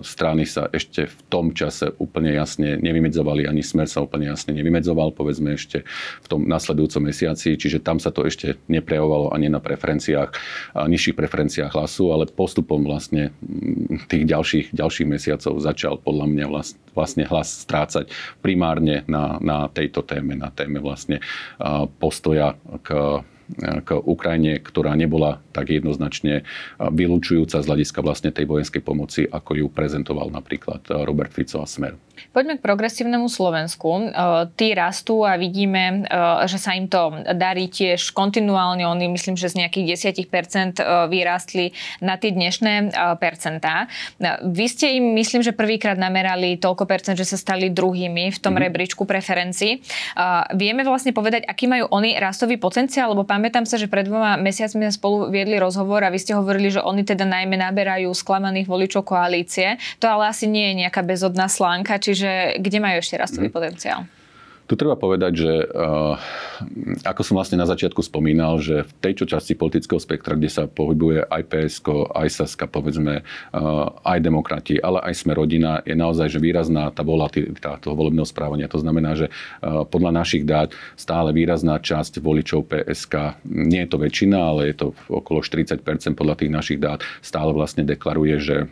Strany 0.01 0.49
sa 0.49 0.65
ešte 0.73 1.05
v 1.05 1.19
tom 1.29 1.53
čase 1.53 1.93
úplne 2.01 2.33
jasne 2.33 2.81
nevymedzovali, 2.81 3.45
ani 3.45 3.61
Smer 3.61 3.85
sa 3.85 4.01
úplne 4.01 4.33
jasne 4.33 4.57
nevymedzoval, 4.57 5.13
povedzme 5.13 5.53
ešte 5.53 5.85
v 6.25 6.27
tom 6.27 6.49
nasledujúcom 6.49 7.05
mesiaci, 7.05 7.53
čiže 7.53 7.85
tam 7.85 8.01
sa 8.01 8.09
to 8.09 8.25
ešte 8.25 8.57
neprejavovalo 8.65 9.29
ani 9.29 9.45
na 9.45 9.61
preferenciách, 9.61 10.33
nižších 10.73 11.13
preferenciách 11.13 11.69
hlasu, 11.69 12.09
ale 12.09 12.25
postupom 12.25 12.81
vlastne 12.81 13.29
tých 14.09 14.25
ďalších, 14.25 14.73
ďalších 14.73 15.05
mesiacov 15.05 15.53
začal 15.61 16.01
podľa 16.01 16.25
mňa 16.33 16.45
vlastne 16.97 17.29
hlas 17.29 17.61
strácať 17.61 18.09
primárne 18.41 19.05
na, 19.05 19.37
na 19.37 19.69
tejto 19.69 20.01
téme, 20.01 20.33
na 20.33 20.49
téme 20.49 20.81
vlastne 20.81 21.21
postoja 22.01 22.57
k 22.81 23.21
k 23.57 23.89
Ukrajine, 23.97 24.61
ktorá 24.61 24.93
nebola 24.93 25.41
tak 25.49 25.73
jednoznačne 25.73 26.45
vylúčujúca 26.77 27.59
z 27.61 27.65
hľadiska 27.65 27.99
vlastne 28.05 28.29
tej 28.29 28.45
vojenskej 28.45 28.85
pomoci, 28.85 29.25
ako 29.25 29.57
ju 29.57 29.67
prezentoval 29.73 30.29
napríklad 30.29 30.85
Robert 31.05 31.33
Fico 31.33 31.61
a 31.61 31.67
Smer. 31.67 31.97
Poďme 32.35 32.59
k 32.59 32.65
progresívnemu 32.67 33.31
Slovensku. 33.31 34.11
Tí 34.59 34.75
rastú 34.75 35.23
a 35.23 35.39
vidíme, 35.39 36.03
že 36.51 36.59
sa 36.59 36.75
im 36.75 36.91
to 36.91 37.15
darí 37.31 37.71
tiež 37.71 38.11
kontinuálne. 38.11 38.83
Oni 38.83 39.07
myslím, 39.07 39.39
že 39.39 39.47
z 39.47 39.63
nejakých 39.63 40.19
10% 40.27 40.83
vyrástli 41.07 41.71
na 42.03 42.19
tie 42.19 42.35
dnešné 42.35 42.91
percentá. 43.23 43.87
Vy 44.43 44.65
ste 44.67 44.99
im, 44.99 45.15
myslím, 45.15 45.47
že 45.47 45.55
prvýkrát 45.55 45.95
namerali 45.95 46.59
toľko 46.59 46.83
percent, 46.83 47.15
že 47.15 47.23
sa 47.23 47.39
stali 47.39 47.71
druhými 47.71 48.35
v 48.35 48.39
tom 48.43 48.51
mm-hmm. 48.51 48.67
rebríčku 48.67 49.07
preferencií. 49.07 49.79
Vieme 50.59 50.83
vlastne 50.83 51.15
povedať, 51.15 51.47
aký 51.47 51.71
majú 51.71 51.87
oni 51.87 52.19
rastový 52.19 52.59
potenciál, 52.59 53.15
lebo 53.15 53.23
pamätám 53.39 53.63
sa, 53.63 53.79
že 53.79 53.87
pred 53.87 54.03
dvoma 54.03 54.35
mesiacmi 54.35 54.91
sme 54.91 54.91
spolu 54.91 55.31
viedli 55.31 55.55
rozhovor 55.55 56.03
a 56.03 56.11
vy 56.11 56.19
ste 56.19 56.35
hovorili, 56.35 56.75
že 56.75 56.83
oni 56.83 57.07
teda 57.07 57.23
najmä 57.23 57.55
naberajú 57.55 58.11
sklamaných 58.11 58.67
voličov 58.67 59.07
koalície. 59.07 59.79
To 60.03 60.11
ale 60.11 60.35
asi 60.35 60.43
nie 60.51 60.75
je 60.75 60.83
nejaká 60.83 61.07
bezodná 61.07 61.47
slánka, 61.47 61.95
čiže 62.03 62.59
kde 62.59 62.83
majú 62.83 62.99
ešte 62.99 63.15
rastový 63.15 63.47
hmm. 63.47 63.55
potenciál? 63.55 64.03
Tu 64.69 64.77
treba 64.77 64.93
povedať, 64.93 65.33
že 65.33 65.53
uh, 65.65 66.13
ako 67.01 67.21
som 67.25 67.41
vlastne 67.41 67.57
na 67.57 67.65
začiatku 67.65 68.05
spomínal, 68.05 68.61
že 68.61 68.85
v 68.85 68.91
tejto 69.01 69.25
časti 69.25 69.57
politického 69.57 69.97
spektra, 69.97 70.37
kde 70.37 70.45
sa 70.45 70.69
pohybuje 70.69 71.25
aj 71.25 71.41
PSK, 71.49 72.13
aj 72.13 72.27
Saska, 72.29 72.69
povedzme, 72.69 73.25
uh, 73.25 73.89
aj 74.05 74.21
demokrati, 74.21 74.77
ale 74.77 75.01
aj 75.01 75.25
sme 75.25 75.33
rodina, 75.33 75.81
je 75.89 75.97
naozaj 75.97 76.29
že 76.29 76.37
výrazná 76.37 76.93
tá 76.93 77.01
volatilita 77.01 77.81
toho 77.81 77.97
volebného 77.97 78.29
správania. 78.29 78.69
To 78.69 78.77
znamená, 78.77 79.17
že 79.17 79.33
uh, 79.33 79.89
podľa 79.89 80.21
našich 80.21 80.45
dát 80.45 80.69
stále 80.93 81.33
výrazná 81.33 81.81
časť 81.81 82.21
voličov 82.21 82.69
PSK, 82.69 83.41
nie 83.49 83.81
je 83.81 83.89
to 83.89 83.97
väčšina, 83.97 84.37
ale 84.37 84.69
je 84.69 84.85
to 84.85 84.87
okolo 85.09 85.41
40% 85.41 85.81
podľa 86.13 86.45
tých 86.45 86.53
našich 86.53 86.77
dát, 86.77 87.01
stále 87.25 87.57
vlastne 87.57 87.81
deklaruje, 87.81 88.37
že 88.37 88.69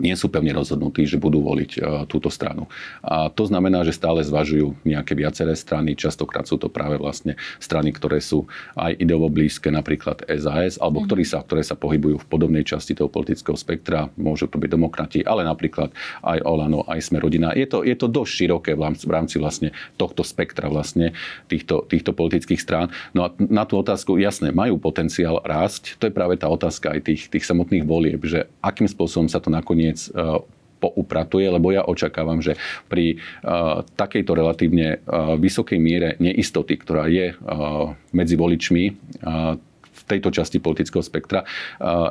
nie 0.00 0.16
sú 0.16 0.32
pevne 0.32 0.56
rozhodnutí, 0.56 1.04
že 1.04 1.20
budú 1.20 1.44
voliť 1.44 1.70
uh, 1.76 1.82
túto 2.08 2.32
stranu. 2.32 2.66
A 3.04 3.28
to 3.28 3.44
znamená, 3.44 3.84
že 3.84 3.92
stále 3.92 4.24
zvažujú 4.24 4.80
nejaké 4.82 5.12
viaceré 5.12 5.52
strany, 5.52 5.92
častokrát 5.92 6.48
sú 6.48 6.56
to 6.56 6.72
práve 6.72 6.96
vlastne 6.96 7.36
strany, 7.60 7.92
ktoré 7.92 8.18
sú 8.24 8.48
aj 8.74 8.96
ideovo 8.96 9.28
blízke, 9.28 9.68
napríklad 9.68 10.24
SAS, 10.40 10.80
alebo 10.80 11.04
mm-hmm. 11.04 11.08
ktorí 11.08 11.24
sa, 11.28 11.38
ktoré 11.44 11.62
sa 11.62 11.76
pohybujú 11.76 12.24
v 12.24 12.28
podobnej 12.28 12.64
časti 12.64 12.96
toho 12.96 13.12
politického 13.12 13.54
spektra, 13.54 14.08
môžu 14.16 14.48
to 14.48 14.56
byť 14.56 14.70
demokrati, 14.70 15.20
ale 15.20 15.44
napríklad 15.44 15.92
aj 16.24 16.38
Olano, 16.46 16.86
aj 16.86 17.00
Sme 17.02 17.18
rodina. 17.20 17.52
Je 17.52 17.66
to, 17.66 17.82
je 17.82 17.96
to 17.98 18.06
dosť 18.06 18.32
široké 18.32 18.70
v 18.78 18.82
rámci, 18.86 19.04
v 19.04 19.12
rámci 19.12 19.36
vlastne 19.36 19.68
tohto 19.98 20.22
spektra 20.22 20.70
vlastne 20.70 21.12
týchto, 21.50 21.84
týchto 21.90 22.14
politických 22.14 22.60
strán. 22.60 22.88
No 23.12 23.26
a 23.26 23.28
na 23.36 23.66
tú 23.66 23.80
otázku, 23.80 24.16
jasné, 24.16 24.54
majú 24.54 24.78
potenciál 24.78 25.42
rásť, 25.42 25.98
to 25.98 26.06
je 26.06 26.14
práve 26.14 26.38
tá 26.38 26.46
otázka 26.46 26.94
aj 26.94 27.00
tých, 27.02 27.22
tých 27.32 27.44
samotných 27.44 27.84
volieb, 27.84 28.22
že 28.22 28.46
akým 28.62 28.86
spôsobom 28.86 29.26
sa 29.26 29.42
to 29.42 29.50
nakoniec 29.50 29.89
nakoniec 29.90 30.00
e, 30.06 30.58
poupratuje, 30.80 31.44
lebo 31.44 31.76
ja 31.76 31.84
očakávam, 31.84 32.40
že 32.40 32.56
pri 32.88 33.20
uh, 33.44 33.84
takejto 33.84 34.32
relatívne 34.32 34.96
uh, 35.04 35.36
vysokej 35.36 35.76
miere 35.76 36.16
neistoty, 36.16 36.80
ktorá 36.80 37.04
je 37.04 37.36
medzi 38.16 38.32
voličmi, 38.40 38.96
tejto 40.10 40.34
časti 40.34 40.58
politického 40.58 41.00
spektra 41.00 41.46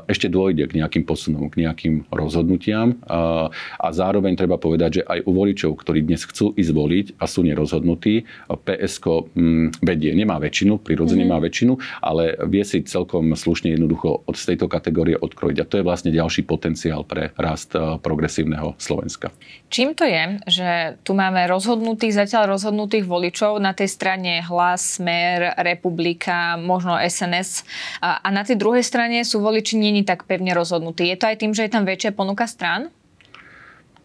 ešte 0.07 0.31
dôjde 0.31 0.71
k 0.71 0.79
nejakým 0.79 1.03
posunom, 1.03 1.51
k 1.51 1.67
nejakým 1.67 2.07
rozhodnutiam. 2.07 2.95
A 3.05 3.87
zároveň 3.91 4.39
treba 4.39 4.55
povedať, 4.55 5.01
že 5.01 5.03
aj 5.03 5.19
u 5.27 5.31
voličov, 5.35 5.75
ktorí 5.75 6.07
dnes 6.07 6.23
chcú 6.23 6.55
ísť 6.55 6.71
voliť 6.71 7.07
a 7.19 7.25
sú 7.27 7.43
nerozhodnutí, 7.43 8.23
PSK 8.47 9.35
mm, 9.35 9.83
vedie, 9.83 10.11
nemá 10.13 10.37
väčšinu, 10.37 10.79
prirodzene 10.79 11.25
mm-hmm. 11.25 11.39
má 11.41 11.43
väčšinu, 11.43 11.73
ale 11.99 12.37
vie 12.47 12.63
si 12.63 12.85
celkom 12.85 13.33
slušne 13.35 13.73
jednoducho 13.73 14.23
od 14.23 14.35
tejto 14.35 14.69
kategórie 14.71 15.17
odkrojiť. 15.17 15.57
A 15.59 15.67
to 15.67 15.75
je 15.81 15.87
vlastne 15.87 16.11
ďalší 16.13 16.45
potenciál 16.45 17.03
pre 17.03 17.35
rast 17.35 17.73
progresívneho 17.75 18.77
Slovenska. 18.77 19.33
Čím 19.69 19.93
to 19.93 20.05
je, 20.05 20.41
že 20.49 20.69
tu 21.05 21.13
máme 21.13 21.45
rozhodnutých, 21.45 22.25
zatiaľ 22.25 22.57
rozhodnutých 22.57 23.05
voličov 23.05 23.61
na 23.61 23.73
tej 23.73 23.89
strane 23.89 24.41
Hlas, 24.41 24.99
Smer, 24.99 25.53
Republika, 25.61 26.57
možno 26.57 26.97
SNS 26.97 27.63
a, 27.99 28.21
a 28.21 28.27
na 28.29 28.45
tej 28.45 28.61
druhej 28.61 28.85
strane 28.85 29.25
sú 29.25 29.41
voliči 29.41 29.75
není 29.75 30.05
tak 30.05 30.29
pevne 30.29 30.53
rozhodnutí. 30.53 31.09
Je 31.09 31.17
to 31.17 31.25
aj 31.25 31.37
tým, 31.41 31.51
že 31.57 31.65
je 31.65 31.73
tam 31.73 31.83
väčšia 31.83 32.13
ponuka 32.13 32.45
strán? 32.45 32.93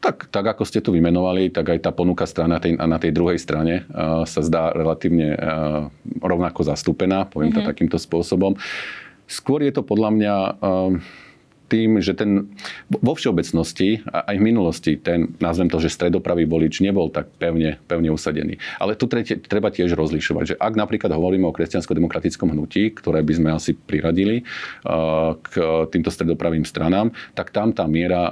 Tak, 0.05 0.29
tak 0.29 0.45
ako 0.45 0.69
ste 0.69 0.85
tu 0.85 0.93
vymenovali, 0.93 1.49
tak 1.49 1.73
aj 1.73 1.89
tá 1.89 1.91
ponuka 1.93 2.29
strana 2.29 2.61
tej, 2.61 2.77
na 2.77 3.01
tej 3.01 3.17
druhej 3.17 3.41
strane 3.41 3.89
uh, 3.89 4.29
sa 4.29 4.45
zdá 4.45 4.69
relatívne 4.69 5.33
uh, 5.33 5.89
rovnako 6.21 6.61
zastúpená, 6.61 7.25
poviem 7.25 7.57
mm-hmm. 7.57 7.65
to 7.65 7.69
mhm. 7.69 7.71
takýmto 7.73 7.97
spôsobom. 7.97 8.53
Skôr 9.25 9.65
je 9.65 9.73
to 9.73 9.81
podľa 9.81 10.11
mňa 10.13 10.35
uh, 10.37 10.93
tým, 11.75 11.99
že 11.99 12.15
ten 12.15 12.55
vo 12.87 13.19
všeobecnosti 13.19 14.07
aj 14.07 14.37
v 14.39 14.47
minulosti 14.47 14.95
ten, 14.95 15.35
nazvem 15.43 15.67
to, 15.67 15.83
že 15.83 15.91
stredopravý 15.91 16.47
volič 16.47 16.79
nebol 16.87 17.11
tak 17.11 17.27
pevne, 17.43 17.83
pevne 17.91 18.15
usadený. 18.15 18.63
Ale 18.79 18.95
tu 18.95 19.11
treba 19.11 19.75
tiež 19.75 19.99
rozlišovať, 19.99 20.45
že 20.55 20.55
ak 20.55 20.79
napríklad 20.79 21.11
hovoríme 21.11 21.51
o 21.51 21.57
kresťansko-demokratickom 21.57 22.55
hnutí, 22.55 22.95
ktoré 22.95 23.27
by 23.27 23.33
sme 23.35 23.51
asi 23.51 23.75
priradili 23.75 24.47
k 25.41 25.55
týmto 25.91 26.15
stredopravým 26.15 26.63
stranám, 26.63 27.11
tak 27.35 27.51
tam 27.51 27.75
tá 27.75 27.91
miera 27.91 28.31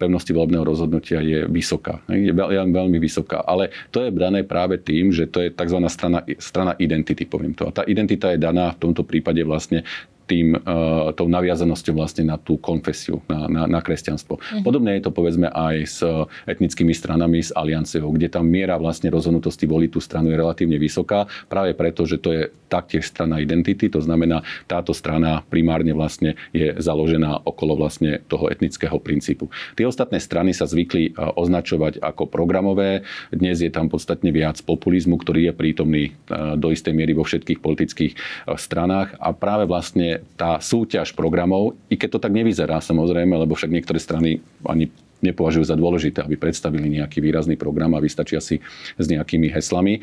pevnosti 0.00 0.34
volebného 0.34 0.66
rozhodnutia 0.66 1.22
je 1.22 1.46
vysoká. 1.46 2.02
Je 2.10 2.34
veľmi 2.34 2.98
vysoká. 2.98 3.46
Ale 3.46 3.70
to 3.94 4.02
je 4.02 4.10
dané 4.10 4.42
práve 4.42 4.80
tým, 4.80 5.14
že 5.14 5.30
to 5.30 5.46
je 5.46 5.54
tzv. 5.54 5.78
strana, 5.86 6.26
strana 6.40 6.72
identity, 6.80 7.28
poviem 7.28 7.54
to. 7.54 7.68
A 7.68 7.74
tá 7.76 7.82
identita 7.86 8.32
je 8.32 8.40
daná 8.40 8.72
v 8.74 8.80
tomto 8.88 9.04
prípade 9.04 9.44
vlastne 9.44 9.84
tým, 10.30 10.54
uh, 10.54 11.10
tou 11.18 11.26
naviazanosťou 11.26 11.98
vlastne 11.98 12.30
na 12.30 12.38
tú 12.38 12.54
konfesiu, 12.54 13.18
na, 13.26 13.50
na, 13.50 13.62
na 13.66 13.80
kresťanstvo. 13.82 14.38
Mm-hmm. 14.38 14.62
Podobne 14.62 14.94
je 14.94 15.02
to 15.02 15.10
povedzme 15.10 15.50
aj 15.50 15.76
s 15.82 15.98
etnickými 16.46 16.94
stranami, 16.94 17.42
s 17.42 17.50
alianciou, 17.50 18.14
kde 18.14 18.30
tá 18.30 18.38
miera 18.38 18.78
vlastne 18.78 19.10
rozhodnutosti 19.10 19.66
voliť 19.66 19.90
tú 19.90 19.98
stranu 19.98 20.30
je 20.30 20.38
relatívne 20.38 20.78
vysoká, 20.78 21.26
práve 21.50 21.74
preto, 21.74 22.06
že 22.06 22.22
to 22.22 22.30
je 22.30 22.42
taktiež 22.70 23.10
strana 23.10 23.42
identity, 23.42 23.90
to 23.90 23.98
znamená, 23.98 24.46
táto 24.70 24.94
strana 24.94 25.42
primárne 25.50 25.90
vlastne 25.90 26.38
je 26.54 26.78
založená 26.78 27.42
okolo 27.42 27.74
vlastne 27.74 28.22
toho 28.30 28.46
etnického 28.46 28.94
princípu. 29.02 29.50
Tie 29.74 29.82
ostatné 29.82 30.22
strany 30.22 30.54
sa 30.54 30.70
zvykli 30.70 31.18
uh, 31.18 31.34
označovať 31.34 31.98
ako 31.98 32.30
programové, 32.30 33.02
dnes 33.34 33.58
je 33.58 33.72
tam 33.74 33.90
podstatne 33.90 34.30
viac 34.30 34.62
populizmu, 34.62 35.18
ktorý 35.18 35.50
je 35.50 35.54
prítomný 35.56 36.04
do 36.30 36.68
istej 36.70 36.92
miery 36.92 37.16
vo 37.16 37.24
všetkých 37.24 37.58
politických 37.58 38.12
stranách 38.54 39.16
a 39.16 39.32
práve 39.32 39.64
vlastne 39.64 40.19
tá 40.36 40.60
súťaž 40.60 41.12
programov, 41.16 41.76
i 41.88 41.96
keď 41.96 42.18
to 42.18 42.22
tak 42.22 42.32
nevyzerá 42.32 42.80
samozrejme, 42.80 43.34
lebo 43.34 43.56
však 43.56 43.72
niektoré 43.72 43.98
strany 44.00 44.40
ani 44.64 44.92
nepovažujú 45.20 45.64
za 45.68 45.76
dôležité, 45.76 46.24
aby 46.24 46.40
predstavili 46.40 46.96
nejaký 47.00 47.20
výrazný 47.20 47.54
program 47.60 47.92
a 47.92 48.00
vystačia 48.00 48.40
si 48.40 48.58
s 48.96 49.06
nejakými 49.06 49.52
heslami 49.52 50.00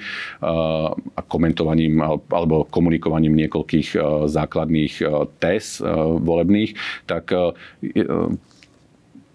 a 1.18 1.22
komentovaním 1.26 1.98
alebo 2.30 2.70
komunikovaním 2.70 3.34
niekoľkých 3.34 3.98
základných 4.30 4.94
téz 5.42 5.82
volebných, 6.22 6.78
tak 7.10 7.34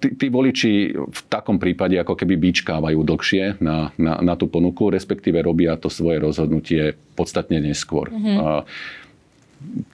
tí, 0.02 0.08
tí 0.14 0.26
voliči 0.30 0.94
v 0.94 1.20
takom 1.26 1.58
prípade 1.58 1.98
ako 1.98 2.14
keby 2.14 2.34
bíčkávajú 2.38 2.98
dlhšie 3.02 3.58
na, 3.58 3.90
na, 3.98 4.22
na 4.22 4.34
tú 4.38 4.46
ponuku, 4.46 4.90
respektíve 4.90 5.42
robia 5.42 5.74
to 5.78 5.90
svoje 5.90 6.22
rozhodnutie 6.22 6.94
podstatne 7.18 7.58
neskôr. 7.58 8.10
Mm-hmm 8.10 9.02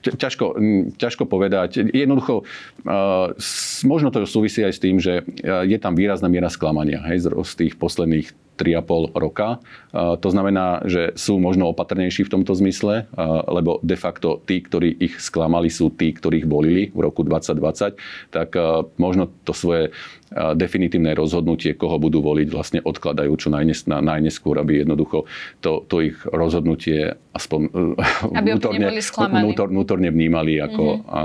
ťažko, 0.01 0.55
ťažko 0.97 1.23
povedať. 1.29 1.89
Jednoducho, 1.93 2.43
možno 3.85 4.07
to 4.11 4.25
súvisí 4.25 4.63
aj 4.65 4.73
s 4.73 4.83
tým, 4.83 4.97
že 4.99 5.23
je 5.43 5.77
tam 5.79 5.93
výrazná 5.95 6.27
miera 6.27 6.49
sklamania 6.51 7.03
hej, 7.09 7.29
z 7.29 7.53
tých 7.55 7.73
posledných 7.79 8.48
3,5 8.59 9.15
roka. 9.15 9.63
To 9.95 10.29
znamená, 10.29 10.83
že 10.83 11.15
sú 11.15 11.39
možno 11.39 11.71
opatrnejší 11.71 12.27
v 12.27 12.33
tomto 12.35 12.51
zmysle, 12.59 13.07
lebo 13.47 13.79
de 13.79 13.95
facto 13.95 14.43
tí, 14.43 14.59
ktorí 14.59 14.99
ich 14.99 15.23
sklamali, 15.23 15.71
sú 15.71 15.95
tí, 15.95 16.11
ktorých 16.11 16.43
volili 16.43 16.91
v 16.91 16.99
roku 16.99 17.23
2020, 17.23 17.95
tak 18.35 18.49
možno 18.99 19.31
to 19.47 19.55
svoje 19.55 19.95
definitívne 20.29 21.17
rozhodnutie, 21.17 21.73
koho 21.73 21.97
budú 21.97 22.21
voliť, 22.21 22.47
vlastne 22.53 22.79
odkladajú 22.85 23.33
čo 23.33 23.49
najnes, 23.49 23.89
na, 23.89 23.97
najneskôr, 24.03 24.61
aby 24.61 24.85
jednoducho 24.85 25.25
to, 25.63 25.81
to 25.89 26.05
ich 26.05 26.17
rozhodnutie 26.29 27.17
aspoň 27.33 27.59
aby 28.37 28.53
vnútorne, 28.53 28.87
vnútor, 29.41 29.67
vnútorne 29.73 30.09
vnímali 30.13 30.61
ako, 30.61 30.85
mm-hmm. 31.01 31.09
a, 31.09 31.21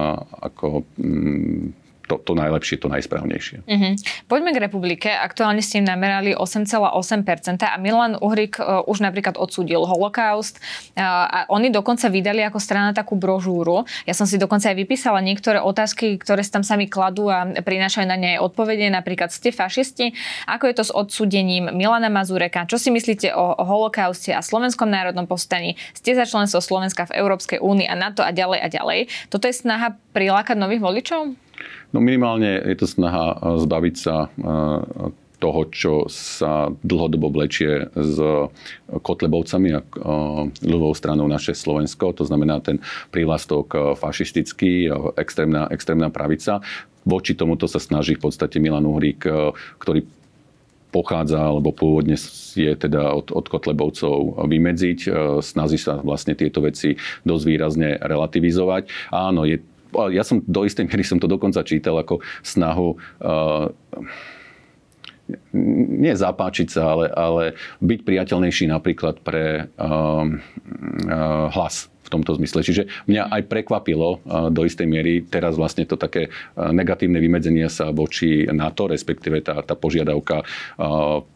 ako 0.48 0.66
mm, 0.96 1.83
to, 2.04 2.20
to 2.20 2.32
najlepšie, 2.36 2.76
to 2.80 2.88
najsprávnejšie. 2.92 3.64
Uh-huh. 3.64 3.94
Poďme 4.28 4.52
k 4.52 4.58
republike. 4.60 5.08
Aktuálne 5.08 5.64
ste 5.64 5.80
im 5.80 5.86
namerali 5.88 6.36
8,8% 6.36 7.64
a 7.64 7.76
Milan 7.80 8.20
Uhrik 8.20 8.60
uh, 8.60 8.84
už 8.84 9.00
napríklad 9.00 9.40
odsúdil 9.40 9.82
holokaust 9.88 10.60
uh, 10.96 11.02
a 11.04 11.38
oni 11.48 11.72
dokonca 11.72 12.12
vydali 12.12 12.44
ako 12.44 12.60
strana 12.60 12.92
takú 12.92 13.16
brožúru. 13.16 13.88
Ja 14.04 14.12
som 14.12 14.28
si 14.28 14.36
dokonca 14.36 14.68
aj 14.68 14.76
vypísala 14.76 15.24
niektoré 15.24 15.58
otázky, 15.64 16.20
ktoré 16.20 16.44
tam 16.44 16.60
sami 16.60 16.86
kladú 16.86 17.32
a 17.32 17.48
prinášajú 17.48 18.06
na 18.06 18.20
ne 18.20 18.36
aj 18.36 18.44
odpovede. 18.52 18.86
Napríklad 18.92 19.32
ste 19.32 19.50
fašisti. 19.50 20.12
Ako 20.46 20.68
je 20.68 20.74
to 20.76 20.84
s 20.84 20.92
odsúdením 20.92 21.72
Milana 21.72 22.12
Mazureka? 22.12 22.68
Čo 22.68 22.76
si 22.76 22.92
myslíte 22.92 23.32
o 23.32 23.56
holokauste 23.56 24.36
a 24.36 24.44
Slovenskom 24.44 24.92
národnom 24.92 25.24
povstaní? 25.24 25.80
Ste 25.96 26.14
za 26.14 26.28
členstvo 26.28 26.60
Slovenska 26.60 27.08
v 27.08 27.16
Európskej 27.16 27.58
únii 27.64 27.88
a 27.88 27.96
NATO 27.96 28.20
a 28.20 28.30
ďalej 28.30 28.60
a 28.60 28.68
ďalej. 28.68 29.00
Toto 29.32 29.48
je 29.48 29.56
snaha 29.56 29.96
prilákať 30.12 30.60
nových 30.60 30.84
voličov? 30.84 31.43
No 31.94 32.02
minimálne 32.02 32.58
je 32.58 32.74
to 32.74 32.90
snaha 32.90 33.38
eh, 33.38 33.62
zbaviť 33.62 33.94
sa 33.94 34.26
eh, 34.26 35.14
toho, 35.38 35.60
čo 35.68 36.08
sa 36.08 36.72
dlhodobo 36.80 37.28
vlečie 37.28 37.92
s 37.92 38.16
Kotlebovcami 38.90 39.68
a 39.76 39.80
eh, 39.80 39.86
ľudovou 40.66 40.94
stranou 40.98 41.30
naše 41.30 41.54
Slovensko, 41.54 42.10
to 42.18 42.26
znamená 42.26 42.58
ten 42.58 42.82
prívlastok 43.14 43.94
fašistický, 43.94 44.90
extrémna, 45.14 45.70
extrémna 45.70 46.10
pravica. 46.10 46.58
Voči 47.06 47.36
tomuto 47.38 47.70
sa 47.70 47.78
snaží 47.78 48.16
v 48.16 48.26
podstate 48.26 48.56
Milan 48.56 48.88
Uhrík, 48.88 49.28
ktorý 49.76 50.08
pochádza, 50.88 51.36
alebo 51.36 51.68
pôvodne 51.74 52.16
je 52.56 52.72
teda 52.72 53.12
od, 53.12 53.28
od 53.28 53.44
Kotlebovcov 53.44 54.40
vymedziť. 54.40 55.12
Snaží 55.44 55.76
sa 55.76 56.00
vlastne 56.00 56.32
tieto 56.32 56.64
veci 56.64 56.96
dosť 57.28 57.44
výrazne 57.44 58.00
relativizovať. 58.00 59.12
Áno, 59.12 59.44
je 59.44 59.60
ja 60.10 60.22
som 60.26 60.42
do 60.44 60.66
istej 60.66 60.90
miery 60.90 61.04
som 61.06 61.22
to 61.22 61.30
dokonca 61.30 61.62
čítal 61.62 61.96
ako 62.00 62.20
snahu 62.42 62.98
uh, 63.22 63.70
nie 65.56 66.12
zapáčiť 66.12 66.68
sa, 66.68 66.92
ale, 66.92 67.08
ale 67.08 67.44
byť 67.80 68.00
priateľnejší 68.04 68.68
napríklad 68.68 69.24
pre 69.24 69.72
uh, 69.80 70.28
uh, 70.28 71.48
hlas 71.48 71.88
v 72.04 72.12
tomto 72.12 72.36
zmysle. 72.36 72.60
Čiže 72.60 72.84
mňa 73.08 73.32
aj 73.32 73.42
prekvapilo 73.48 74.20
do 74.52 74.62
istej 74.68 74.84
miery 74.84 75.24
teraz 75.24 75.56
vlastne 75.56 75.88
to 75.88 75.96
také 75.96 76.28
negatívne 76.52 77.16
vymedzenie 77.16 77.64
sa 77.72 77.96
voči 77.96 78.44
NATO, 78.44 78.92
respektíve 78.92 79.40
tá, 79.40 79.56
tá 79.64 79.72
požiadavka 79.72 80.44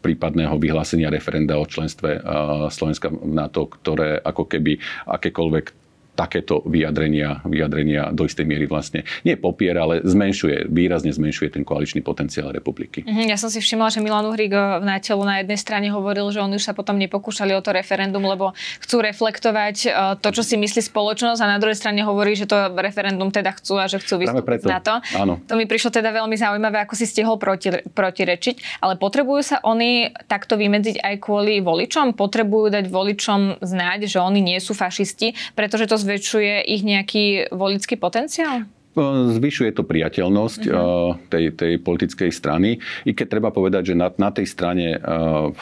prípadného 0.05 0.53
vyhlásenia 0.61 1.09
referenda 1.09 1.57
o 1.57 1.65
členstve 1.65 2.21
Slovenska 2.69 3.09
v 3.09 3.33
NATO, 3.33 3.65
ktoré 3.65 4.21
ako 4.21 4.45
keby 4.45 4.77
akékoľvek 5.09 5.88
takéto 6.19 6.59
vyjadrenia, 6.67 7.39
vyjadrenia 7.47 8.11
do 8.11 8.27
istej 8.27 8.43
miery 8.43 8.67
vlastne 8.67 9.07
nie 9.23 9.39
popiera, 9.39 9.87
ale 9.87 10.03
zmenšuje, 10.03 10.67
výrazne 10.67 11.15
zmenšuje 11.15 11.55
ten 11.55 11.63
koaličný 11.63 12.03
potenciál 12.03 12.51
republiky. 12.51 13.07
Mhm, 13.07 13.31
ja 13.31 13.39
som 13.39 13.47
si 13.47 13.63
všimla, 13.63 13.87
že 13.87 14.03
Milan 14.03 14.27
Uhrík 14.27 14.51
v 14.51 14.83
telo 14.99 15.23
na 15.23 15.39
jednej 15.39 15.55
strane 15.55 15.87
hovoril, 15.87 16.27
že 16.35 16.43
oni 16.43 16.59
už 16.59 16.67
sa 16.67 16.73
potom 16.75 16.99
nepokúšali 16.99 17.55
o 17.55 17.61
to 17.63 17.71
referendum, 17.71 18.19
lebo 18.27 18.51
chcú 18.83 18.99
reflektovať 18.99 19.75
e, 19.85 19.89
to, 20.19 20.29
čo 20.35 20.43
si 20.43 20.59
myslí 20.59 20.81
spoločnosť 20.83 21.39
a 21.39 21.47
na 21.55 21.57
druhej 21.61 21.77
strane 21.79 22.03
hovorí, 22.03 22.35
že 22.35 22.49
to 22.49 22.57
referendum 22.75 23.31
teda 23.31 23.55
chcú 23.55 23.79
a 23.79 23.87
že 23.87 24.01
chcú 24.03 24.25
vystúpiť 24.25 24.67
na 24.67 24.83
to. 24.83 24.99
Áno. 25.15 25.39
To 25.47 25.55
mi 25.55 25.69
prišlo 25.69 25.93
teda 25.93 26.11
veľmi 26.11 26.35
zaujímavé, 26.35 26.83
ako 26.83 26.97
si 26.97 27.05
stihol 27.07 27.37
proti, 27.37 27.71
protirečiť, 27.93 28.83
ale 28.83 28.99
potrebujú 28.99 29.41
sa 29.45 29.57
oni 29.61 30.11
takto 30.27 30.57
vymedziť 30.57 30.99
aj 30.99 31.15
kvôli 31.21 31.61
voličom? 31.61 32.17
Potrebujú 32.17 32.73
dať 32.73 32.85
voličom 32.89 33.61
znať, 33.61 34.09
že 34.09 34.19
oni 34.19 34.41
nie 34.41 34.57
sú 34.57 34.73
fašisti, 34.73 35.37
pretože 35.53 35.85
to 35.85 35.95
zväčšuje 36.09 36.65
ich 36.65 36.81
nejaký 36.81 37.53
volický 37.53 37.93
potenciál? 38.01 38.65
Zvyšuje 38.97 39.77
to 39.77 39.85
priateľnosť 39.85 40.61
uh-huh. 40.65 41.13
tej, 41.29 41.53
tej 41.53 41.77
politickej 41.77 42.33
strany. 42.33 42.81
I 43.05 43.13
keď 43.13 43.37
treba 43.37 43.53
povedať, 43.53 43.93
že 43.93 43.95
na, 43.95 44.09
na 44.17 44.33
tej 44.33 44.49
strane 44.49 44.97
uh, 44.97 45.53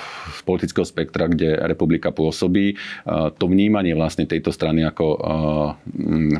politického 0.48 0.88
spektra, 0.88 1.28
kde 1.28 1.60
republika 1.68 2.16
pôsobí, 2.16 2.80
uh, 2.80 3.28
to 3.36 3.52
vnímanie 3.52 3.92
vlastne 3.92 4.24
tejto 4.24 4.56
strany 4.56 4.88
ako 4.88 5.06
uh, 5.12 5.20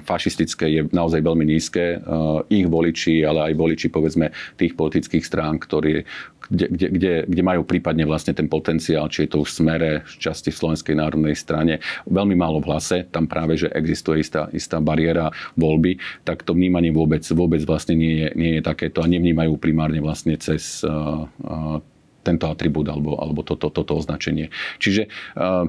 fašistické 0.08 0.66
je 0.72 0.82
naozaj 0.96 1.20
veľmi 1.20 1.44
nízke. 1.44 2.00
Uh, 2.00 2.48
ich 2.48 2.66
voliči, 2.66 3.20
ale 3.28 3.52
aj 3.52 3.54
voliči 3.60 3.88
povedzme 3.92 4.32
tých 4.56 4.72
politických 4.80 5.28
strán, 5.28 5.60
ktorí, 5.60 6.08
kde, 6.48 6.66
kde, 6.72 6.88
kde, 6.88 7.14
kde 7.28 7.44
majú 7.44 7.68
prípadne 7.68 8.08
vlastne 8.08 8.32
ten 8.32 8.48
potenciál, 8.48 9.12
či 9.12 9.28
je 9.28 9.36
to 9.36 9.44
v 9.44 9.50
smere, 9.52 9.92
v 10.08 10.14
časti 10.16 10.50
v 10.56 10.60
Slovenskej 10.64 10.96
národnej 10.96 11.36
strane, 11.36 11.84
veľmi 12.08 12.36
málo 12.40 12.64
v 12.64 12.72
hlase, 12.72 13.04
tam 13.12 13.28
práve, 13.28 13.60
že 13.60 13.68
existuje 13.76 14.24
istá, 14.24 14.48
istá 14.56 14.80
bariéra 14.80 15.36
voľby, 15.60 16.00
tak 16.24 16.48
to 16.48 16.56
vnímanie 16.56 16.77
vôbec, 16.94 17.26
vôbec 17.34 17.62
vlastne 17.66 17.98
nie 17.98 18.14
je, 18.22 18.28
nie 18.38 18.52
je 18.58 18.62
takéto 18.62 19.02
a 19.02 19.10
nevnímajú 19.10 19.58
primárne 19.58 20.00
vlastne 20.00 20.38
cez 20.38 20.86
uh, 20.86 21.26
uh, 21.26 21.82
tento 22.22 22.46
atribút 22.52 22.86
alebo, 22.92 23.18
alebo 23.18 23.42
toto, 23.42 23.72
toto 23.72 23.96
označenie. 23.98 24.52
Čiže 24.78 25.08
uh, 25.40 25.66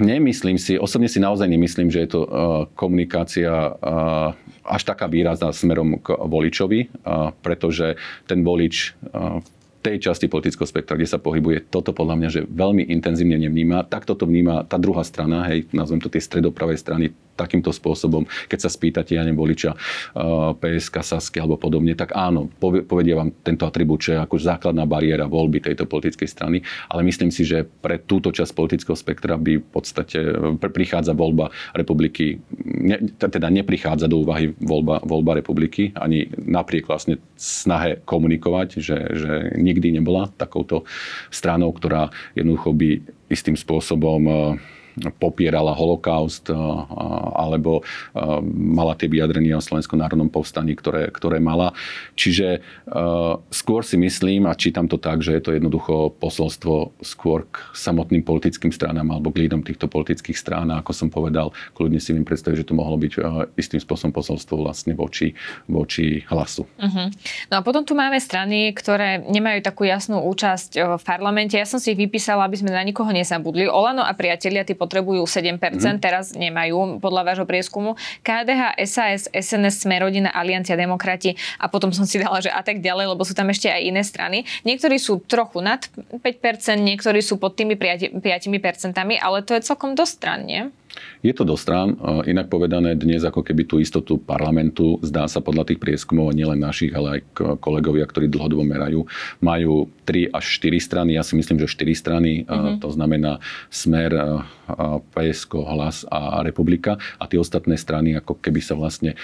nemyslím 0.00 0.56
si, 0.56 0.80
osobne 0.80 1.06
si 1.06 1.20
naozaj 1.20 1.46
nemyslím, 1.46 1.92
že 1.92 2.02
je 2.04 2.10
to 2.10 2.20
uh, 2.24 2.28
komunikácia 2.74 3.52
uh, 3.52 4.32
až 4.64 4.82
taká 4.88 5.04
výrazná 5.06 5.52
smerom 5.52 6.00
k 6.00 6.16
voličovi, 6.16 6.88
uh, 6.88 7.36
pretože 7.44 8.00
ten 8.24 8.40
volič 8.40 8.96
v 9.04 9.44
tej 9.84 10.00
časti 10.00 10.32
politického 10.32 10.64
spektra, 10.64 10.96
kde 10.96 11.12
sa 11.12 11.20
pohybuje, 11.20 11.68
toto 11.68 11.92
podľa 11.92 12.16
mňa, 12.16 12.28
že 12.32 12.40
veľmi 12.48 12.88
intenzívne 12.88 13.36
nevníma. 13.36 13.84
Takto 13.84 14.16
to 14.16 14.24
vníma 14.24 14.64
tá 14.64 14.80
druhá 14.80 15.04
strana, 15.04 15.44
hej, 15.52 15.68
nazvem 15.76 16.00
to 16.00 16.08
tie 16.08 16.24
stredopravej 16.24 16.80
strany, 16.80 17.12
takýmto 17.34 17.74
spôsobom, 17.74 18.24
keď 18.46 18.58
sa 18.66 18.70
spýtate, 18.70 19.18
ja 19.18 19.22
neviem, 19.26 19.38
voliča 19.38 19.74
uh, 19.74 20.54
PSK, 20.56 21.02
Sasky 21.02 21.38
alebo 21.42 21.58
podobne, 21.58 21.92
tak 21.98 22.14
áno, 22.14 22.48
povedia 22.62 23.18
vám 23.18 23.34
tento 23.42 23.66
atribút, 23.66 24.06
čo 24.06 24.16
je 24.16 24.22
ako 24.22 24.38
základná 24.38 24.86
bariéra 24.86 25.26
voľby 25.26 25.60
tejto 25.60 25.84
politickej 25.90 26.28
strany, 26.30 26.58
ale 26.88 27.02
myslím 27.06 27.34
si, 27.34 27.42
že 27.42 27.66
pre 27.66 28.00
túto 28.00 28.30
časť 28.30 28.54
politického 28.54 28.96
spektra 28.96 29.34
by 29.34 29.60
v 29.60 29.68
podstate 29.68 30.18
prichádza 30.58 31.12
voľba 31.12 31.50
republiky, 31.74 32.38
teda 33.18 33.50
neprichádza 33.50 34.06
do 34.06 34.22
úvahy 34.22 34.54
voľba, 34.62 35.02
voľba 35.02 35.38
republiky, 35.38 35.92
ani 35.98 36.30
napriek 36.38 36.86
vlastne 36.86 37.18
snahe 37.34 38.00
komunikovať, 38.06 38.68
že, 38.78 38.98
že 39.12 39.32
nikdy 39.58 39.98
nebola 39.98 40.30
takouto 40.34 40.86
stranou, 41.28 41.74
ktorá 41.74 42.08
jednoducho 42.38 42.70
by 42.72 42.88
istým 43.28 43.58
spôsobom 43.58 44.22
uh, 44.24 44.36
popierala 45.18 45.74
holokaust 45.74 46.50
alebo 47.34 47.82
mala 48.54 48.94
tie 48.94 49.10
vyjadrenia 49.10 49.58
o 49.58 49.64
Slovenskom 49.64 49.98
národnom 49.98 50.30
povstaní, 50.30 50.78
ktoré, 50.78 51.10
ktoré 51.10 51.42
mala. 51.42 51.74
Čiže 52.14 52.62
skôr 53.50 53.82
si 53.82 53.98
myslím 53.98 54.46
a 54.46 54.54
čítam 54.54 54.86
to 54.86 54.98
tak, 54.98 55.22
že 55.24 55.34
je 55.34 55.42
to 55.42 55.50
jednoducho 55.54 56.14
posolstvo 56.18 56.94
skôr 57.02 57.46
k 57.50 57.58
samotným 57.74 58.22
politickým 58.22 58.70
stranám 58.70 59.10
alebo 59.10 59.34
k 59.34 59.46
lídom 59.46 59.66
týchto 59.66 59.90
politických 59.90 60.38
strán. 60.38 60.70
A 60.70 60.78
ako 60.78 60.92
som 60.94 61.08
povedal, 61.10 61.50
kľudne 61.74 61.98
si 61.98 62.14
viem 62.14 62.22
predstaviť, 62.22 62.62
že 62.62 62.68
to 62.70 62.78
mohlo 62.78 62.94
byť 62.94 63.12
istým 63.58 63.82
spôsobom 63.82 64.14
posolstvo 64.14 64.62
vlastne 64.62 64.94
voči, 64.94 65.34
voči 65.66 66.22
hlasu. 66.30 66.66
Uh-huh. 66.78 67.10
No 67.50 67.54
a 67.58 67.60
potom 67.66 67.82
tu 67.82 67.98
máme 67.98 68.22
strany, 68.22 68.70
ktoré 68.70 69.22
nemajú 69.26 69.60
takú 69.64 69.82
jasnú 69.86 70.22
účasť 70.22 71.00
v 71.00 71.02
parlamente. 71.02 71.58
Ja 71.58 71.66
som 71.66 71.82
si 71.82 71.92
ich 71.92 71.98
vypísala, 71.98 72.46
aby 72.46 72.56
sme 72.60 72.70
na 72.70 72.84
nikoho 72.86 73.10
nezabudli. 73.10 73.66
Olano 73.66 74.06
a 74.06 74.14
priatelia, 74.14 74.62
tí 74.62 74.78
potrebujú 74.84 75.24
7%, 75.24 75.56
mm. 75.56 75.98
teraz 76.04 76.36
nemajú 76.36 77.00
podľa 77.00 77.32
vášho 77.32 77.46
prieskumu. 77.48 77.96
KDH, 78.20 78.76
SAS, 78.84 79.32
SNS, 79.32 79.88
Smerodina, 79.88 80.28
Aliancia, 80.28 80.76
Demokrati 80.76 81.32
a 81.56 81.72
potom 81.72 81.88
som 81.88 82.04
si 82.04 82.20
dala, 82.20 82.44
že 82.44 82.52
a 82.52 82.60
tak 82.60 82.84
ďalej, 82.84 83.16
lebo 83.16 83.24
sú 83.24 83.32
tam 83.32 83.48
ešte 83.48 83.72
aj 83.72 83.80
iné 83.80 84.02
strany. 84.04 84.44
Niektorí 84.68 85.00
sú 85.00 85.24
trochu 85.24 85.64
nad 85.64 85.80
5%, 86.20 86.20
niektorí 86.84 87.24
sú 87.24 87.40
pod 87.40 87.56
tými 87.56 87.80
5%, 87.80 88.20
ale 89.00 89.38
to 89.40 89.56
je 89.56 89.64
celkom 89.64 89.96
dosť 89.96 90.12
stran, 90.12 90.40
nie? 90.44 90.68
Je 91.24 91.32
to 91.32 91.42
do 91.42 91.56
strán. 91.56 91.96
Inak 92.28 92.52
povedané, 92.52 92.94
dnes 92.94 93.24
ako 93.24 93.40
keby 93.40 93.64
tú 93.64 93.80
istotu 93.80 94.20
parlamentu, 94.20 95.00
zdá 95.00 95.24
sa 95.26 95.40
podľa 95.40 95.72
tých 95.72 95.80
prieskumov, 95.80 96.36
nielen 96.36 96.60
našich, 96.60 96.92
ale 96.92 97.18
aj 97.18 97.20
kolegovia, 97.58 98.04
ktorí 98.04 98.28
dlhodobo 98.28 98.62
merajú, 98.62 99.08
majú 99.40 99.88
3 100.04 100.36
až 100.36 100.44
4 100.60 100.76
strany. 100.78 101.10
Ja 101.16 101.24
si 101.24 101.34
myslím, 101.34 101.58
že 101.64 101.72
4 101.72 101.96
strany, 101.96 102.44
mm-hmm. 102.44 102.78
to 102.84 102.88
znamená 102.92 103.40
Smer, 103.72 104.12
PSK, 105.16 105.52
Hlas 105.64 106.04
a 106.08 106.44
Republika. 106.44 107.00
A 107.16 107.24
tie 107.24 107.40
ostatné 107.40 107.80
strany 107.80 108.16
ako 108.16 108.40
keby 108.40 108.60
sa 108.60 108.76
vlastne 108.76 109.16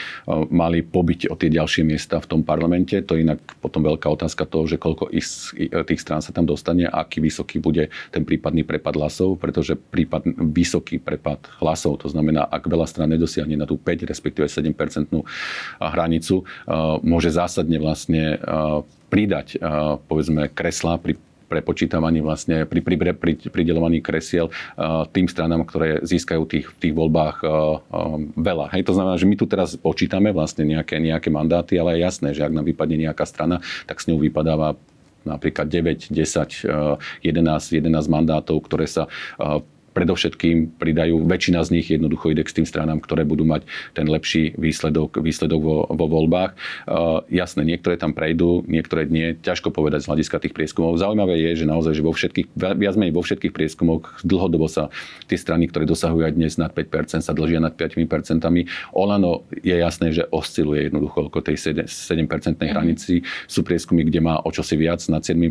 mali 0.48 0.80
pobiť 0.80 1.28
o 1.28 1.36
tie 1.36 1.52
ďalšie 1.52 1.84
miesta 1.84 2.20
v 2.20 2.28
tom 2.28 2.40
parlamente. 2.40 2.96
To 3.04 3.16
je 3.16 3.24
inak 3.28 3.40
potom 3.60 3.84
veľká 3.84 4.08
otázka 4.08 4.48
toho, 4.48 4.64
že 4.64 4.80
koľko 4.80 5.12
tých 5.84 6.00
strán 6.00 6.24
sa 6.24 6.32
tam 6.32 6.48
dostane 6.48 6.88
a 6.88 7.04
aký 7.04 7.20
vysoký 7.20 7.60
bude 7.60 7.92
ten 8.08 8.24
prípadný 8.24 8.64
prepad 8.64 8.96
hlasov, 8.96 9.36
pretože 9.36 9.76
prípad, 9.76 10.24
vysoký 10.48 10.96
prepad 11.00 11.44
hlasov. 11.60 12.00
To 12.02 12.08
znamená, 12.08 12.48
ak 12.48 12.64
veľa 12.66 12.88
strán 12.88 13.12
nedosiahne 13.12 13.54
na 13.54 13.68
tú 13.68 13.76
5, 13.76 14.08
respektíve 14.08 14.48
7% 14.48 14.72
hranicu, 15.78 16.42
môže 17.04 17.30
zásadne 17.30 17.76
vlastne 17.76 18.40
pridať, 19.12 19.60
povedzme, 20.08 20.48
kresla 20.50 20.96
pri 20.96 21.20
prepočítavaní 21.50 22.22
vlastne 22.22 22.62
pri, 22.62 22.78
pri, 22.78 22.94
pri 23.18 23.32
pridelovaní 23.50 23.98
kresiel 23.98 24.54
tým 25.10 25.26
stranám, 25.26 25.66
ktoré 25.66 25.98
získajú 26.06 26.46
tých, 26.46 26.70
v 26.70 26.78
tých 26.78 26.94
voľbách 26.94 27.42
veľa. 28.38 28.70
Hej, 28.70 28.86
to 28.86 28.94
znamená, 28.94 29.18
že 29.18 29.26
my 29.26 29.34
tu 29.34 29.50
teraz 29.50 29.74
počítame 29.74 30.30
vlastne 30.30 30.62
nejaké, 30.62 31.02
nejaké 31.02 31.26
mandáty, 31.26 31.74
ale 31.74 31.98
je 31.98 32.06
jasné, 32.06 32.30
že 32.30 32.46
ak 32.46 32.54
nám 32.54 32.70
vypadne 32.70 33.10
nejaká 33.10 33.26
strana, 33.26 33.58
tak 33.90 33.98
s 33.98 34.06
ňou 34.06 34.22
vypadáva 34.22 34.78
napríklad 35.26 35.66
9, 35.66 36.14
10, 36.14 36.16
11, 36.16 37.26
11 37.26 37.92
mandátov, 38.08 38.56
ktoré 38.62 38.86
sa 38.86 39.10
predovšetkým 39.90 40.78
pridajú, 40.78 41.26
väčšina 41.26 41.60
z 41.66 41.70
nich 41.74 41.86
jednoducho 41.90 42.30
ide 42.30 42.46
k 42.46 42.62
tým 42.62 42.66
stranám, 42.66 43.02
ktoré 43.02 43.26
budú 43.26 43.42
mať 43.42 43.66
ten 43.94 44.06
lepší 44.06 44.54
výsledok, 44.54 45.18
výsledok 45.18 45.60
vo, 45.60 45.78
vo 45.90 46.06
voľbách. 46.06 46.54
Uh, 46.86 47.22
jasné, 47.28 47.66
niektoré 47.66 47.98
tam 47.98 48.14
prejdú, 48.14 48.62
niektoré 48.70 49.10
nie. 49.10 49.34
Ťažko 49.38 49.74
povedať 49.74 50.06
z 50.06 50.08
hľadiska 50.10 50.36
tých 50.42 50.54
prieskumov. 50.54 50.98
Zaujímavé 50.98 51.38
je, 51.50 51.64
že 51.64 51.66
naozaj, 51.66 51.92
že 51.98 52.02
vo 52.06 52.14
všetkých, 52.14 52.46
viac 52.54 52.94
menej 52.94 53.14
vo 53.14 53.22
všetkých 53.24 53.54
prieskumoch 53.54 54.22
dlhodobo 54.22 54.70
sa 54.70 54.88
tie 55.26 55.38
strany, 55.38 55.66
ktoré 55.66 55.86
dosahujú 55.86 56.22
aj 56.26 56.34
dnes 56.34 56.54
nad 56.56 56.70
5%, 56.70 57.24
sa 57.24 57.32
dlžia 57.34 57.58
nad 57.58 57.74
5%. 57.74 57.98
Olano 58.94 59.46
je 59.50 59.74
jasné, 59.74 60.14
že 60.14 60.26
osciluje 60.30 60.90
jednoducho 60.90 61.30
okolo 61.30 61.42
tej 61.42 61.82
7% 61.86 61.90
hranici. 62.60 63.26
Sú 63.50 63.66
prieskumy, 63.66 64.06
kde 64.06 64.20
má 64.22 64.38
o 64.42 64.50
čosi 64.54 64.78
viac 64.78 65.02
nad 65.10 65.22
7%, 65.24 65.50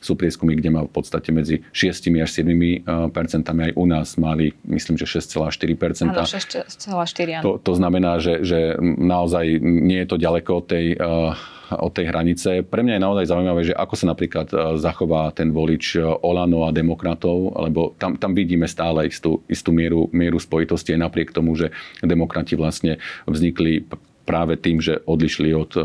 sú 0.00 0.12
prieskumy, 0.14 0.58
kde 0.58 0.70
má 0.72 0.84
v 0.84 0.92
podstate 0.92 1.32
medzi 1.32 1.64
6 1.72 2.12
až 2.20 2.30
7% 2.42 3.45
aj 3.54 3.70
u 3.78 3.84
nás 3.86 4.18
mali, 4.18 4.56
myslím, 4.66 4.98
že 4.98 5.06
6,4%. 5.06 6.10
Áno, 6.10 6.26
6,4%. 6.26 7.46
To, 7.46 7.62
to 7.62 7.72
znamená, 7.78 8.18
že, 8.18 8.42
že 8.42 8.74
naozaj 8.82 9.62
nie 9.62 10.02
je 10.02 10.08
to 10.10 10.16
ďaleko 10.18 10.50
od 10.58 10.64
tej, 10.66 10.86
uh, 10.98 11.36
od 11.70 11.92
tej 11.94 12.10
hranice. 12.10 12.66
Pre 12.66 12.82
mňa 12.82 12.98
je 12.98 13.06
naozaj 13.06 13.26
zaujímavé, 13.30 13.60
že 13.66 13.74
ako 13.74 13.94
sa 13.94 14.06
napríklad 14.10 14.48
uh, 14.50 14.58
zachová 14.78 15.30
ten 15.30 15.54
volič 15.54 15.98
uh, 15.98 16.18
Olano 16.26 16.66
a 16.66 16.74
demokratov, 16.74 17.54
lebo 17.62 17.94
tam, 17.98 18.18
tam 18.18 18.34
vidíme 18.34 18.66
stále 18.66 19.06
istú, 19.06 19.42
istú 19.46 19.70
mieru, 19.70 20.10
mieru 20.10 20.42
spojitosti 20.42 20.94
aj 20.98 21.00
napriek 21.06 21.30
tomu, 21.30 21.54
že 21.54 21.70
demokrati 22.02 22.58
vlastne 22.58 22.98
vznikli 23.26 23.86
práve 24.26 24.58
tým, 24.58 24.82
že 24.82 24.98
odišli 25.06 25.54
od 25.54 25.70
uh, 25.78 25.84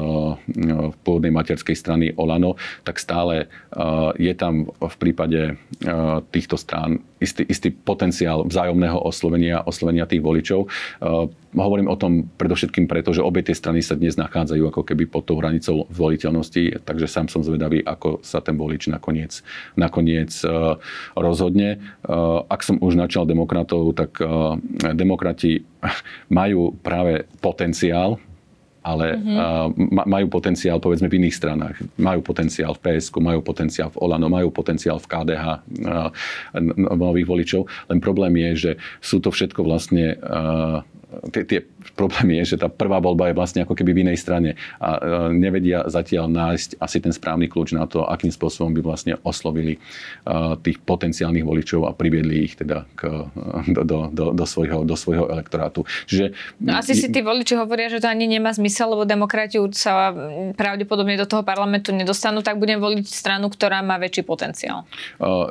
pôvodnej 1.05 1.29
materskej 1.29 1.77
strany 1.77 2.09
Olano, 2.17 2.57
tak 2.81 2.97
stále 2.97 3.45
uh, 3.45 4.09
je 4.17 4.33
tam 4.33 4.65
v 4.73 4.95
prípade 4.97 5.41
uh, 5.53 6.25
týchto 6.33 6.57
strán 6.57 7.05
istý, 7.21 7.45
istý 7.45 7.69
potenciál 7.69 8.41
vzájomného 8.49 8.97
oslovenia, 8.97 9.61
oslovenia 9.61 10.09
tých 10.09 10.25
voličov. 10.25 10.65
Hovorím 11.53 11.87
o 11.87 11.99
tom 11.99 12.25
predovšetkým 12.41 12.89
preto, 12.89 13.13
že 13.13 13.21
obe 13.21 13.45
tie 13.45 13.53
strany 13.53 13.85
sa 13.85 13.93
dnes 13.93 14.17
nachádzajú 14.17 14.73
ako 14.73 14.81
keby 14.81 15.05
pod 15.05 15.29
tou 15.29 15.37
hranicou 15.37 15.85
zvoliteľnosti, 15.93 16.81
takže 16.81 17.05
sám 17.05 17.29
som 17.29 17.45
zvedavý, 17.45 17.85
ako 17.85 18.25
sa 18.25 18.41
ten 18.41 18.57
volič 18.57 18.89
nakoniec, 18.89 19.45
nakoniec 19.77 20.33
rozhodne. 21.13 21.77
Ak 22.49 22.65
som 22.65 22.81
už 22.81 22.97
načal 22.97 23.29
demokratov, 23.29 23.93
tak 23.93 24.17
demokrati 24.97 25.61
majú 26.33 26.73
práve 26.81 27.29
potenciál 27.37 28.17
ale 28.81 29.13
mm-hmm. 29.17 30.09
majú 30.09 30.25
potenciál 30.27 30.81
povedzme 30.81 31.05
v 31.05 31.21
iných 31.21 31.37
stranách. 31.37 31.75
Majú 32.01 32.25
potenciál 32.25 32.73
v 32.73 32.81
PSK, 32.81 33.13
majú 33.21 33.39
potenciál 33.45 33.93
v 33.93 34.01
Olano, 34.01 34.25
majú 34.25 34.49
potenciál 34.49 34.97
v 34.97 35.05
KDH 35.05 35.45
nových 36.75 37.27
voličov. 37.29 37.61
Len 37.93 38.01
problém 38.01 38.33
je, 38.41 38.49
že 38.57 38.71
sú 38.97 39.21
to 39.21 39.29
všetko 39.29 39.61
vlastne 39.61 40.17
tie, 41.31 41.43
tie 41.43 41.59
problém 41.93 42.41
je, 42.41 42.55
že 42.55 42.61
tá 42.61 42.67
prvá 42.71 43.03
voľba 43.03 43.31
je 43.31 43.37
vlastne 43.37 43.61
ako 43.63 43.75
keby 43.75 43.91
v 43.91 44.01
inej 44.07 44.17
strane 44.23 44.55
a 44.79 44.99
nevedia 45.31 45.83
zatiaľ 45.87 46.31
nájsť 46.31 46.79
asi 46.79 46.97
ten 47.03 47.13
správny 47.13 47.51
kľúč 47.51 47.75
na 47.75 47.85
to, 47.85 48.07
akým 48.07 48.31
spôsobom 48.31 48.71
by 48.71 48.81
vlastne 48.81 49.19
oslovili 49.27 49.77
tých 50.63 50.77
potenciálnych 50.81 51.43
voličov 51.43 51.87
a 51.87 51.91
priviedli 51.91 52.47
ich 52.47 52.53
teda 52.55 52.87
k, 52.95 53.27
do, 53.71 53.81
do, 53.83 53.97
do, 54.11 54.25
do, 54.31 54.45
svojho, 54.47 54.87
do 54.87 54.95
svojho 54.95 55.27
elektorátu. 55.27 55.83
Čiže, 56.07 56.31
no 56.63 56.79
asi 56.79 56.95
si 56.95 57.11
tí 57.11 57.19
voliči 57.19 57.59
hovoria, 57.59 57.91
že 57.91 57.99
to 57.99 58.07
ani 58.07 58.27
nemá 58.27 58.55
zmysel, 58.55 58.95
lebo 58.95 59.03
demokrati 59.03 59.59
sa 59.75 60.15
pravdepodobne 60.55 61.19
do 61.19 61.27
toho 61.27 61.43
parlamentu 61.43 61.91
nedostanú, 61.91 62.39
tak 62.39 62.57
budem 62.57 62.79
voliť 62.79 63.05
stranu, 63.07 63.51
ktorá 63.51 63.83
má 63.83 63.99
väčší 63.99 64.23
potenciál. 64.23 64.87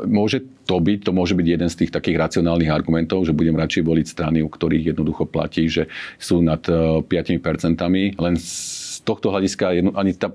Môže 0.09 0.43
to 0.71 0.79
byť, 0.79 0.99
to 1.03 1.11
môže 1.11 1.35
byť 1.35 1.47
jeden 1.51 1.67
z 1.67 1.79
tých 1.83 1.91
takých 1.91 2.31
racionálnych 2.31 2.71
argumentov, 2.71 3.27
že 3.27 3.35
budem 3.35 3.59
radšej 3.59 3.83
voliť 3.83 4.07
strany, 4.07 4.39
u 4.39 4.47
ktorých 4.47 4.95
jednoducho 4.95 5.27
platí, 5.27 5.67
že 5.67 5.91
sú 6.15 6.39
nad 6.39 6.63
5%, 6.63 7.11
eh, 7.99 8.15
len 8.15 8.35
z 8.39 9.03
tohto 9.03 9.35
hľadiska 9.35 9.75
ani 9.99 10.15
tá 10.15 10.31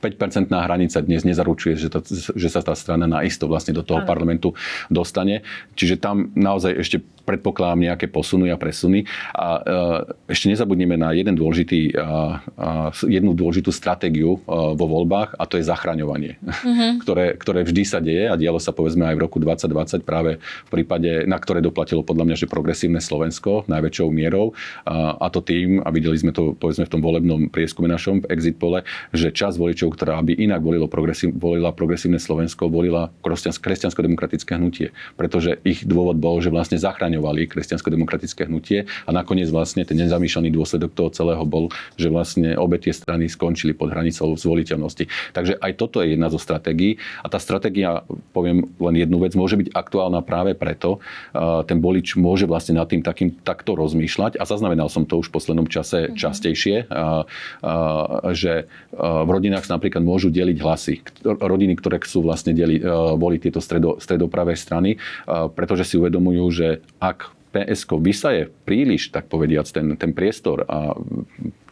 5-percentná 0.00 0.64
hranica 0.64 1.04
dnes 1.04 1.28
nezaručuje, 1.28 1.76
že, 1.76 1.88
to, 1.92 2.00
že 2.36 2.48
sa 2.48 2.64
tá 2.64 2.72
strana 2.72 3.04
naisto 3.04 3.48
vlastne 3.48 3.76
do 3.76 3.84
toho 3.84 4.04
parlamentu 4.04 4.56
dostane. 4.88 5.44
Čiže 5.76 6.00
tam 6.00 6.32
naozaj 6.36 6.72
ešte 6.80 6.96
predpokladám 7.26 7.92
nejaké 7.92 8.06
posuny 8.06 8.54
a 8.54 8.56
presuny. 8.56 9.04
A 9.34 9.46
e, 9.58 10.32
ešte 10.32 10.46
nezabudneme 10.48 10.94
na 10.94 11.10
jeden 11.12 11.34
dôležitý, 11.34 11.92
jednu 13.04 13.34
dôležitú 13.34 13.74
stratégiu 13.74 14.38
e, 14.38 14.48
vo 14.48 14.86
voľbách 14.86 15.36
a 15.36 15.44
to 15.44 15.58
je 15.58 15.66
zachraňovanie, 15.66 16.38
mm-hmm. 16.40 16.90
ktoré, 17.02 17.34
ktoré 17.36 17.60
vždy 17.66 17.82
sa 17.82 17.98
deje 17.98 18.30
a 18.30 18.38
dialo 18.38 18.62
sa 18.62 18.70
povedzme 18.70 19.04
aj 19.04 19.14
v 19.18 19.22
roku 19.26 19.38
2020 19.42 20.06
práve 20.06 20.38
v 20.38 20.70
prípade, 20.70 21.26
na 21.26 21.36
ktoré 21.36 21.58
doplatilo 21.58 22.06
podľa 22.06 22.24
mňa, 22.30 22.36
že 22.38 22.46
progresívne 22.46 23.02
Slovensko 23.02 23.66
najväčšou 23.66 24.08
mierou 24.12 24.54
a 24.86 25.26
to 25.32 25.42
tým, 25.42 25.82
a 25.82 25.88
videli 25.90 26.14
sme 26.16 26.30
to 26.30 26.54
povedzme 26.54 26.86
v 26.86 26.92
tom 26.92 27.02
volebnom 27.02 27.50
prieskume 27.50 27.90
našom 27.90 28.22
v 28.22 28.30
exit 28.30 28.56
pole, 28.60 28.86
že 29.10 29.34
čas 29.34 29.58
voličov, 29.58 29.96
ktorá 29.96 30.22
by 30.22 30.36
inak 30.36 30.62
volilo 30.62 30.86
progresív, 30.86 31.34
volila 31.34 31.74
progresívne 31.74 32.20
Slovensko, 32.22 32.70
volila 32.70 33.10
kresťansko-demokratické 33.24 34.54
hnutie, 34.54 34.94
pretože 35.18 35.58
ich 35.66 35.82
dôvod 35.82 36.20
bol, 36.20 36.38
že 36.38 36.52
vlastne 36.52 36.78
zachraňovali 36.78 37.15
zachraňovali 37.16 37.48
kresťansko-demokratické 37.48 38.44
hnutie 38.46 38.84
a 39.08 39.10
nakoniec 39.10 39.48
vlastne 39.48 39.88
ten 39.88 39.96
nezamýšľaný 39.96 40.52
dôsledok 40.52 40.92
toho 40.92 41.08
celého 41.10 41.44
bol, 41.48 41.72
že 41.96 42.12
vlastne 42.12 42.52
obe 42.60 42.76
tie 42.76 42.92
strany 42.92 43.26
skončili 43.32 43.72
pod 43.72 43.90
hranicou 43.90 44.36
zvoliteľnosti. 44.36 45.08
Takže 45.32 45.56
aj 45.56 45.72
toto 45.80 46.04
je 46.04 46.12
jedna 46.12 46.28
zo 46.28 46.36
stratégií 46.36 47.00
a 47.24 47.26
tá 47.32 47.40
stratégia, 47.40 48.04
poviem 48.36 48.68
len 48.76 48.94
jednu 49.00 49.16
vec, 49.24 49.32
môže 49.32 49.56
byť 49.56 49.72
aktuálna 49.72 50.20
práve 50.20 50.52
preto, 50.52 51.00
ten 51.64 51.80
bolič 51.80 52.20
môže 52.20 52.44
vlastne 52.44 52.76
nad 52.76 52.88
tým 52.88 53.00
takým, 53.00 53.32
takto 53.40 53.72
rozmýšľať 53.72 54.36
a 54.36 54.44
zaznamenal 54.44 54.92
som 54.92 55.08
to 55.08 55.16
už 55.20 55.32
v 55.32 55.34
poslednom 55.40 55.66
čase 55.70 56.12
mhm. 56.12 56.16
častejšie, 56.20 56.76
že 58.36 58.52
v 58.96 59.28
rodinách 59.30 59.64
sa 59.64 59.80
napríklad 59.80 60.04
môžu 60.04 60.28
deliť 60.28 60.58
hlasy. 60.60 60.94
Rodiny, 61.24 61.78
ktoré 61.78 62.02
chcú 62.02 62.28
vlastne 62.28 62.52
deli, 62.52 62.80
voliť 63.16 63.40
tieto 63.48 63.60
stredo, 63.62 63.96
stredopravé 64.00 64.58
strany, 64.58 64.98
pretože 65.26 65.86
si 65.86 65.94
uvedomujú, 66.00 66.44
že 66.50 66.68
ak 67.06 67.30
PSK 67.54 67.90
vysaje 68.02 68.42
príliš, 68.68 69.14
tak 69.14 69.30
povediac, 69.30 69.64
ten, 69.70 69.94
ten 69.96 70.12
priestor 70.12 70.66
a 70.66 70.92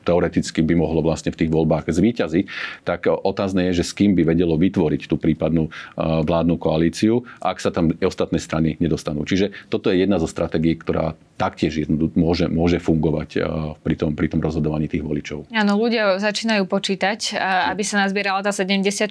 teoreticky 0.04 0.60
by 0.60 0.76
mohlo 0.76 1.00
vlastne 1.00 1.32
v 1.32 1.40
tých 1.44 1.50
voľbách 1.50 1.88
zvíťaziť, 1.88 2.44
tak 2.84 3.08
otázne 3.08 3.72
je, 3.72 3.80
že 3.80 3.88
s 3.88 3.96
kým 3.96 4.12
by 4.12 4.36
vedelo 4.36 4.60
vytvoriť 4.60 5.08
tú 5.08 5.16
prípadnú 5.16 5.72
vládnu 5.96 6.60
koalíciu, 6.60 7.24
ak 7.40 7.58
sa 7.58 7.72
tam 7.72 7.96
ostatné 8.04 8.36
strany 8.36 8.76
nedostanú. 8.78 9.24
Čiže 9.24 9.56
toto 9.72 9.88
je 9.88 10.04
jedna 10.04 10.20
zo 10.20 10.28
stratégií, 10.28 10.76
ktorá 10.76 11.16
taktiež 11.34 11.90
môže, 12.14 12.46
môže 12.46 12.78
fungovať 12.78 13.42
pri 13.82 13.94
tom, 13.98 14.14
pri 14.14 14.30
tom 14.30 14.38
rozhodovaní 14.38 14.86
tých 14.86 15.02
voličov. 15.02 15.50
Áno, 15.50 15.74
ľudia 15.74 16.22
začínajú 16.22 16.62
počítať, 16.70 17.34
aby 17.74 17.82
sa 17.82 18.06
nazbierala 18.06 18.46
tá 18.46 18.54
76. 18.54 19.10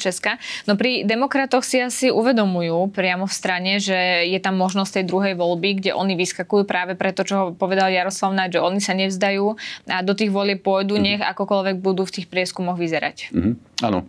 No 0.64 0.80
pri 0.80 1.04
demokratoch 1.04 1.68
si 1.68 1.84
asi 1.84 2.08
uvedomujú 2.08 2.96
priamo 2.96 3.28
v 3.28 3.34
strane, 3.36 3.84
že 3.84 4.24
je 4.24 4.40
tam 4.40 4.56
možnosť 4.56 5.04
tej 5.04 5.06
druhej 5.12 5.34
voľby, 5.36 5.84
kde 5.84 5.92
oni 5.92 6.16
vyskakujú 6.16 6.64
práve 6.64 6.96
preto, 6.96 7.28
čo 7.28 7.52
povedal 7.60 7.92
Jaroslav 7.92 8.32
Naď, 8.32 8.56
že 8.56 8.64
oni 8.64 8.80
sa 8.80 8.96
nevzdajú 8.96 9.46
a 9.92 10.00
do 10.00 10.16
tých 10.16 10.32
volieb 10.32 10.64
pôjdu, 10.64 10.96
mm-hmm. 10.96 11.20
nech 11.20 11.22
akokoľvek 11.22 11.76
budú 11.84 12.08
v 12.08 12.14
tých 12.20 12.32
prieskumoch 12.32 12.80
vyzerať. 12.80 13.36
Mm-hmm. 13.36 13.54
Áno 13.84 14.08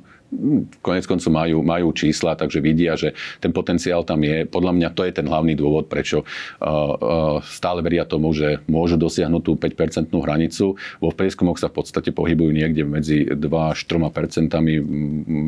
konec 0.82 1.06
koncu 1.06 1.30
majú, 1.30 1.62
majú 1.62 1.92
čísla, 1.94 2.34
takže 2.34 2.60
vidia, 2.60 2.98
že 2.98 3.14
ten 3.40 3.52
potenciál 3.54 4.04
tam 4.04 4.22
je. 4.22 4.44
Podľa 4.46 4.72
mňa 4.74 4.88
to 4.92 5.04
je 5.06 5.12
ten 5.14 5.26
hlavný 5.26 5.54
dôvod, 5.56 5.88
prečo 5.88 6.22
uh, 6.22 6.26
uh, 6.26 7.40
stále 7.44 7.80
veria 7.80 8.04
tomu, 8.04 8.34
že 8.34 8.58
môžu 8.68 8.96
dosiahnuť 8.98 9.42
tú 9.42 9.56
5-percentnú 9.56 10.20
hranicu. 10.22 10.76
Vo 11.00 11.10
prieskumoch 11.14 11.58
sa 11.58 11.68
v 11.70 11.74
podstate 11.82 12.10
pohybujú 12.10 12.50
niekde 12.50 12.84
medzi 12.84 13.24
2 13.28 13.72
až 13.72 13.86
3 13.86 14.10
percentami. 14.10 14.80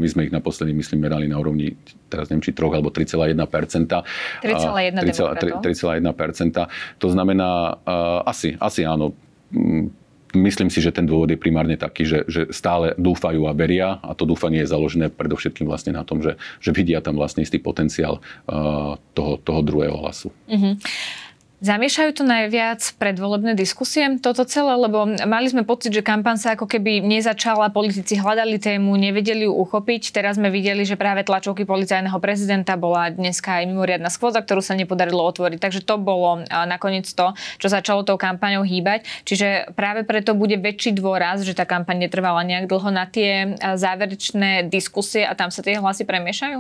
My 0.01 0.09
sme 0.09 0.25
ich 0.31 0.35
naposledy, 0.35 0.73
myslím, 0.73 1.01
merali 1.07 1.29
na 1.29 1.39
úrovni 1.39 1.77
teraz 2.07 2.31
neviem, 2.31 2.47
či 2.47 2.55
3 2.55 2.79
alebo 2.79 2.95
3,1% 2.95 3.35
3,1% 4.47 7.03
To 7.03 7.09
znamená, 7.11 7.51
uh, 7.83 8.23
asi, 8.27 8.57
asi 8.59 8.87
áno 8.87 9.15
myslím 10.37 10.69
si, 10.69 10.85
že 10.85 10.93
ten 10.93 11.09
dôvod 11.09 11.33
je 11.33 11.41
primárne 11.41 11.81
taký, 11.81 12.05
že, 12.05 12.29
že 12.29 12.53
stále 12.53 12.93
dúfajú 13.01 13.49
a 13.49 13.57
veria 13.57 13.99
a 14.05 14.13
to 14.13 14.29
dúfanie 14.29 14.63
je 14.63 14.73
založené 14.73 15.09
predovšetkým 15.09 15.65
vlastne 15.65 15.97
na 15.97 16.05
tom, 16.05 16.21
že, 16.21 16.37
že 16.61 16.71
vidia 16.77 17.01
tam 17.01 17.17
vlastne 17.17 17.43
istý 17.43 17.57
potenciál 17.57 18.21
uh, 18.21 19.01
toho, 19.17 19.41
toho 19.41 19.61
druhého 19.65 19.97
hlasu. 19.97 20.29
Mm-hmm. 20.47 20.75
Zamiešajú 21.57 22.21
to 22.21 22.21
najviac 22.21 22.85
predvolebné 23.01 23.57
diskusie 23.57 24.05
toto 24.21 24.45
celé, 24.45 24.77
lebo 24.77 25.09
mali 25.09 25.49
sme 25.49 25.65
pocit, 25.65 25.89
že 25.89 26.05
kampaň 26.05 26.37
sa 26.37 26.53
ako 26.53 26.69
keby 26.69 27.01
nezačala, 27.01 27.73
politici 27.73 28.21
hľadali 28.21 28.61
tému, 28.61 28.93
nevedeli 28.93 29.49
ju 29.49 29.57
uchopiť. 29.65 30.13
Teraz 30.13 30.37
sme 30.37 30.53
videli, 30.53 30.85
že 30.85 31.01
práve 31.01 31.25
tlačovky 31.25 31.65
policajného 31.65 32.21
prezidenta 32.21 32.77
bola 32.77 33.09
dneska 33.09 33.65
aj 33.65 33.73
mimoriadna 33.73 34.13
schôdza, 34.13 34.45
ktorú 34.45 34.61
sa 34.61 34.77
nepodarilo 34.77 35.25
otvoriť. 35.25 35.57
Takže 35.57 35.81
to 35.81 35.97
bolo 35.97 36.45
nakoniec 36.45 37.09
to, 37.09 37.33
čo 37.57 37.73
začalo 37.73 38.05
tou 38.05 38.21
kampaňou 38.21 38.61
hýbať. 38.61 39.09
Čiže 39.25 39.73
práve 39.73 40.05
preto 40.05 40.37
bude 40.37 40.61
väčší 40.61 40.93
dôraz, 40.93 41.41
že 41.41 41.57
tá 41.57 41.65
kampaň 41.65 42.05
netrvala 42.05 42.45
nejak 42.45 42.69
dlho 42.69 42.93
na 42.93 43.09
tie 43.09 43.57
záverečné 43.57 44.69
diskusie 44.69 45.25
a 45.25 45.33
tam 45.33 45.49
sa 45.49 45.65
tie 45.65 45.81
hlasy 45.81 46.05
premiešajú? 46.05 46.59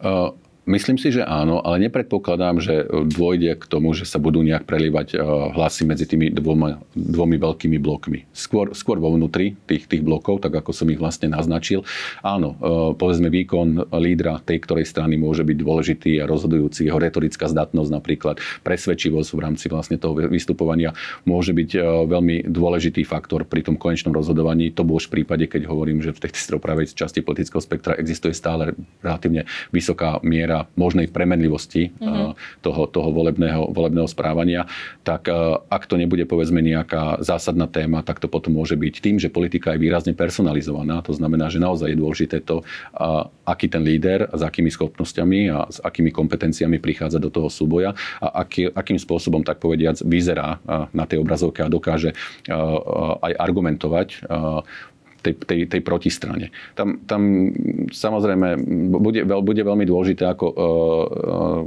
Uh... 0.00 0.32
Myslím 0.62 0.94
si, 0.94 1.10
že 1.10 1.26
áno, 1.26 1.58
ale 1.58 1.82
nepredpokladám, 1.90 2.62
že 2.62 2.86
dôjde 2.86 3.58
k 3.58 3.64
tomu, 3.66 3.98
že 3.98 4.06
sa 4.06 4.22
budú 4.22 4.46
nejak 4.46 4.62
prelívať 4.62 5.08
eh, 5.14 5.18
hlasy 5.58 5.82
medzi 5.82 6.06
tými 6.06 6.30
dvoma, 6.30 6.78
dvomi 6.94 7.34
veľkými 7.34 7.82
blokmi. 7.82 8.30
Skôr, 8.30 8.70
skôr 8.70 9.02
vo 9.02 9.10
vnútri 9.10 9.58
tých, 9.66 9.90
tých 9.90 10.06
blokov, 10.06 10.38
tak 10.38 10.54
ako 10.54 10.70
som 10.70 10.86
ich 10.94 11.02
vlastne 11.02 11.34
naznačil. 11.34 11.82
Áno, 12.22 12.54
eh, 12.54 12.94
povedzme 12.94 13.26
výkon 13.26 13.90
lídra 13.98 14.38
tej 14.38 14.62
ktorej 14.62 14.86
strany 14.86 15.18
môže 15.18 15.42
byť 15.42 15.56
dôležitý 15.58 16.22
a 16.22 16.30
rozhodujúci. 16.30 16.86
Jeho 16.86 17.02
retorická 17.02 17.50
zdatnosť 17.50 17.90
napríklad, 17.90 18.38
presvedčivosť 18.62 19.28
v 19.34 19.40
rámci 19.42 19.66
vlastne 19.66 19.98
toho 19.98 20.14
vystupovania 20.30 20.94
môže 21.26 21.50
byť 21.50 21.70
veľmi 22.06 22.46
dôležitý 22.46 23.02
faktor 23.02 23.42
pri 23.50 23.66
tom 23.66 23.74
konečnom 23.74 24.14
rozhodovaní. 24.14 24.70
To 24.78 24.86
bolo 24.86 25.02
už 25.02 25.10
v 25.10 25.20
prípade, 25.20 25.50
keď 25.50 25.66
hovorím, 25.66 25.98
že 26.04 26.14
v 26.14 26.28
tej 26.28 26.38
stropravej 26.46 26.94
časti 26.94 27.18
politického 27.18 27.58
spektra 27.58 27.98
existuje 27.98 28.30
stále 28.30 28.78
relatívne 29.02 29.42
vysoká 29.74 30.22
miera 30.22 30.51
miera 30.52 30.68
možnej 30.76 31.08
premenlivosti 31.08 31.96
mm-hmm. 31.96 32.60
toho, 32.60 32.82
toho 32.92 33.08
volebného, 33.08 33.72
volebného 33.72 34.04
správania, 34.04 34.68
tak 35.00 35.32
eh, 35.32 35.34
ak 35.72 35.88
to 35.88 35.96
nebude 35.96 36.28
povedzme 36.28 36.60
nejaká 36.60 37.24
zásadná 37.24 37.64
téma, 37.64 38.04
tak 38.04 38.20
to 38.20 38.28
potom 38.28 38.60
môže 38.60 38.76
byť 38.76 38.94
tým, 39.00 39.16
že 39.16 39.32
politika 39.32 39.72
je 39.72 39.80
výrazne 39.80 40.12
personalizovaná. 40.12 41.00
To 41.08 41.16
znamená, 41.16 41.48
že 41.48 41.56
naozaj 41.56 41.96
je 41.96 41.98
dôležité 41.98 42.36
to, 42.44 42.60
aký 43.48 43.66
ten 43.70 43.80
líder, 43.80 44.28
s 44.28 44.42
akými 44.44 44.68
schopnosťami 44.68 45.40
a 45.48 45.58
s 45.70 45.78
akými 45.80 46.12
kompetenciami 46.12 46.76
prichádza 46.82 47.22
do 47.22 47.32
toho 47.32 47.48
súboja 47.48 47.96
a 48.20 48.44
aký, 48.44 48.68
akým 48.68 48.98
spôsobom, 49.00 49.40
tak 49.46 49.62
povediac, 49.62 50.02
vyzerá 50.04 50.58
na 50.90 51.04
tej 51.06 51.22
obrazovke 51.22 51.62
a 51.62 51.72
dokáže 51.72 52.12
aj 53.22 53.32
argumentovať 53.38 54.08
tej, 55.22 55.34
tej, 55.38 55.60
tej 55.70 55.80
protistrane. 55.80 56.50
Tam, 56.74 56.98
tam 57.06 57.22
samozrejme 57.88 58.58
bude, 58.98 59.22
bude 59.24 59.62
veľmi 59.62 59.86
dôležité, 59.86 60.26
ako 60.26 60.44
uh, 60.50 60.56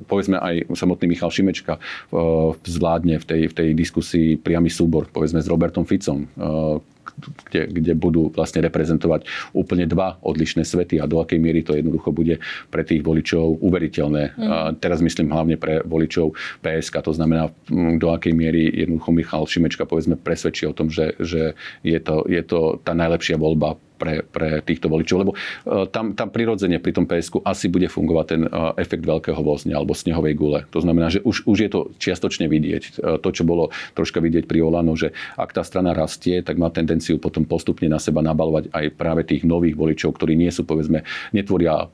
povedzme 0.05 0.37
aj 0.37 0.75
samotný 0.75 1.15
Michal 1.15 1.31
Šimečka 1.31 1.79
uh, 1.79 2.51
zvládne 2.67 3.17
v 3.17 3.25
tej, 3.25 3.41
v 3.49 3.53
tej 3.55 3.69
diskusii 3.73 4.27
priamy 4.35 4.67
súbor, 4.67 5.07
povedzme 5.07 5.39
s 5.39 5.47
Robertom 5.47 5.87
Ficom, 5.87 6.27
uh, 6.35 6.77
kde, 7.49 7.61
kde 7.69 7.93
budú 7.93 8.33
vlastne 8.33 8.63
reprezentovať 8.65 9.25
úplne 9.53 9.85
dva 9.85 10.17
odlišné 10.21 10.65
svety 10.65 10.99
a 10.99 11.09
do 11.09 11.21
akej 11.21 11.39
miery 11.39 11.61
to 11.61 11.77
jednoducho 11.77 12.09
bude 12.11 12.41
pre 12.69 12.83
tých 12.83 13.05
voličov 13.05 13.61
uveriteľné. 13.61 14.23
Mm. 14.35 14.49
A 14.49 14.57
teraz 14.77 14.99
myslím 14.99 15.31
hlavne 15.31 15.55
pre 15.55 15.85
voličov 15.85 16.33
PSK, 16.65 16.95
to 17.05 17.13
znamená, 17.13 17.53
do 17.71 18.07
akej 18.11 18.33
miery 18.33 18.69
jednoducho 18.71 19.09
Michal 19.13 19.43
Šimečka 19.45 19.85
povedzme 19.87 20.17
presvedčí 20.17 20.65
o 20.65 20.75
tom, 20.75 20.89
že, 20.89 21.15
že 21.21 21.53
je, 21.85 21.99
to, 22.01 22.25
je 22.25 22.41
to 22.41 22.81
tá 22.81 22.97
najlepšia 22.97 23.37
voľba 23.37 23.77
pre, 23.95 24.21
pre 24.21 24.60
týchto 24.62 24.91
voličov, 24.91 25.17
lebo 25.23 25.31
uh, 25.34 25.88
tam, 25.89 26.13
tam 26.13 26.29
prirodzene 26.29 26.77
pri 26.84 26.91
tom 26.91 27.05
PSK 27.08 27.41
asi 27.47 27.71
bude 27.71 27.88
fungovať 27.88 28.25
ten 28.27 28.41
uh, 28.45 28.75
efekt 28.75 29.08
veľkého 29.08 29.39
vozňa 29.39 29.75
alebo 29.75 29.95
snehovej 29.95 30.36
gule. 30.36 30.60
To 30.75 30.79
znamená, 30.84 31.10
že 31.10 31.23
už, 31.23 31.47
už 31.47 31.58
je 31.58 31.69
to 31.71 31.79
čiastočne 31.97 32.45
vidieť. 32.51 32.84
Uh, 32.99 33.17
to, 33.17 33.29
čo 33.31 33.47
bolo 33.47 33.71
troška 33.95 34.19
vidieť 34.19 34.45
pri 34.45 34.62
Olano, 34.62 34.93
že 34.93 35.15
ak 35.39 35.55
tá 35.55 35.63
strana 35.63 35.95
rastie, 35.95 36.43
tak 36.43 36.60
má 36.60 36.67
tendenciu 36.69 37.17
potom 37.17 37.47
postupne 37.47 37.88
na 37.88 37.97
seba 37.97 38.19
nabalovať 38.21 38.69
aj 38.75 38.86
práve 38.99 39.23
tých 39.23 39.47
nových 39.47 39.79
voličov, 39.79 40.13
ktorí 40.15 40.36
nie 40.36 40.51
sú, 40.51 40.67
povedzme, 40.67 41.08
netvoria 41.31 41.88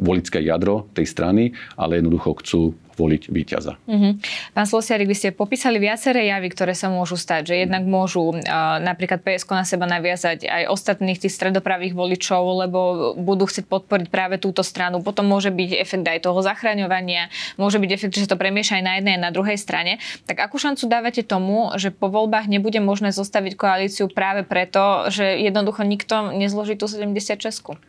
volické 0.00 0.40
jadro 0.40 0.88
tej 0.96 1.06
strany, 1.06 1.52
ale 1.76 2.00
jednoducho 2.00 2.40
chcú 2.40 2.62
voliť 3.00 3.22
víťaza. 3.32 3.80
Mm-hmm. 3.88 4.12
Pán 4.52 4.66
Slosiarik, 4.68 5.08
vy 5.08 5.16
ste 5.16 5.28
popísali 5.32 5.80
viaceré 5.80 6.28
javy, 6.28 6.52
ktoré 6.52 6.76
sa 6.76 6.92
môžu 6.92 7.16
stať, 7.16 7.56
že 7.56 7.64
jednak 7.64 7.88
môžu 7.88 8.36
uh, 8.36 8.76
napríklad 8.76 9.24
PSK 9.24 9.48
na 9.56 9.64
seba 9.64 9.88
naviazať 9.88 10.44
aj 10.44 10.62
ostatných 10.68 11.16
tých 11.16 11.32
stredopravých 11.32 11.96
voličov, 11.96 12.68
lebo 12.68 12.80
budú 13.16 13.48
chcieť 13.48 13.64
podporiť 13.64 14.12
práve 14.12 14.36
túto 14.36 14.60
stranu. 14.60 15.00
Potom 15.00 15.24
môže 15.24 15.48
byť 15.48 15.70
efekt 15.80 16.04
aj 16.04 16.20
toho 16.28 16.44
zachraňovania, 16.44 17.32
môže 17.56 17.80
byť 17.80 17.90
efekt, 17.96 18.12
že 18.20 18.28
sa 18.28 18.36
to 18.36 18.42
premieša 18.42 18.76
aj 18.76 18.84
na 18.84 18.92
jednej 19.00 19.14
a 19.16 19.24
na 19.24 19.32
druhej 19.32 19.56
strane. 19.56 19.96
Tak 20.28 20.36
akú 20.44 20.60
šancu 20.60 20.84
dávate 20.84 21.24
tomu, 21.24 21.72
že 21.80 21.88
po 21.88 22.12
voľbách 22.12 22.50
nebude 22.50 22.82
možné 22.84 23.16
zostaviť 23.16 23.56
koalíciu 23.56 24.12
práve 24.12 24.44
preto, 24.44 25.08
že 25.08 25.40
jednoducho 25.40 25.86
nikto 25.86 26.36
nezloží 26.36 26.76
tú 26.76 26.84
70 26.84 27.16
Česku? 27.40 27.80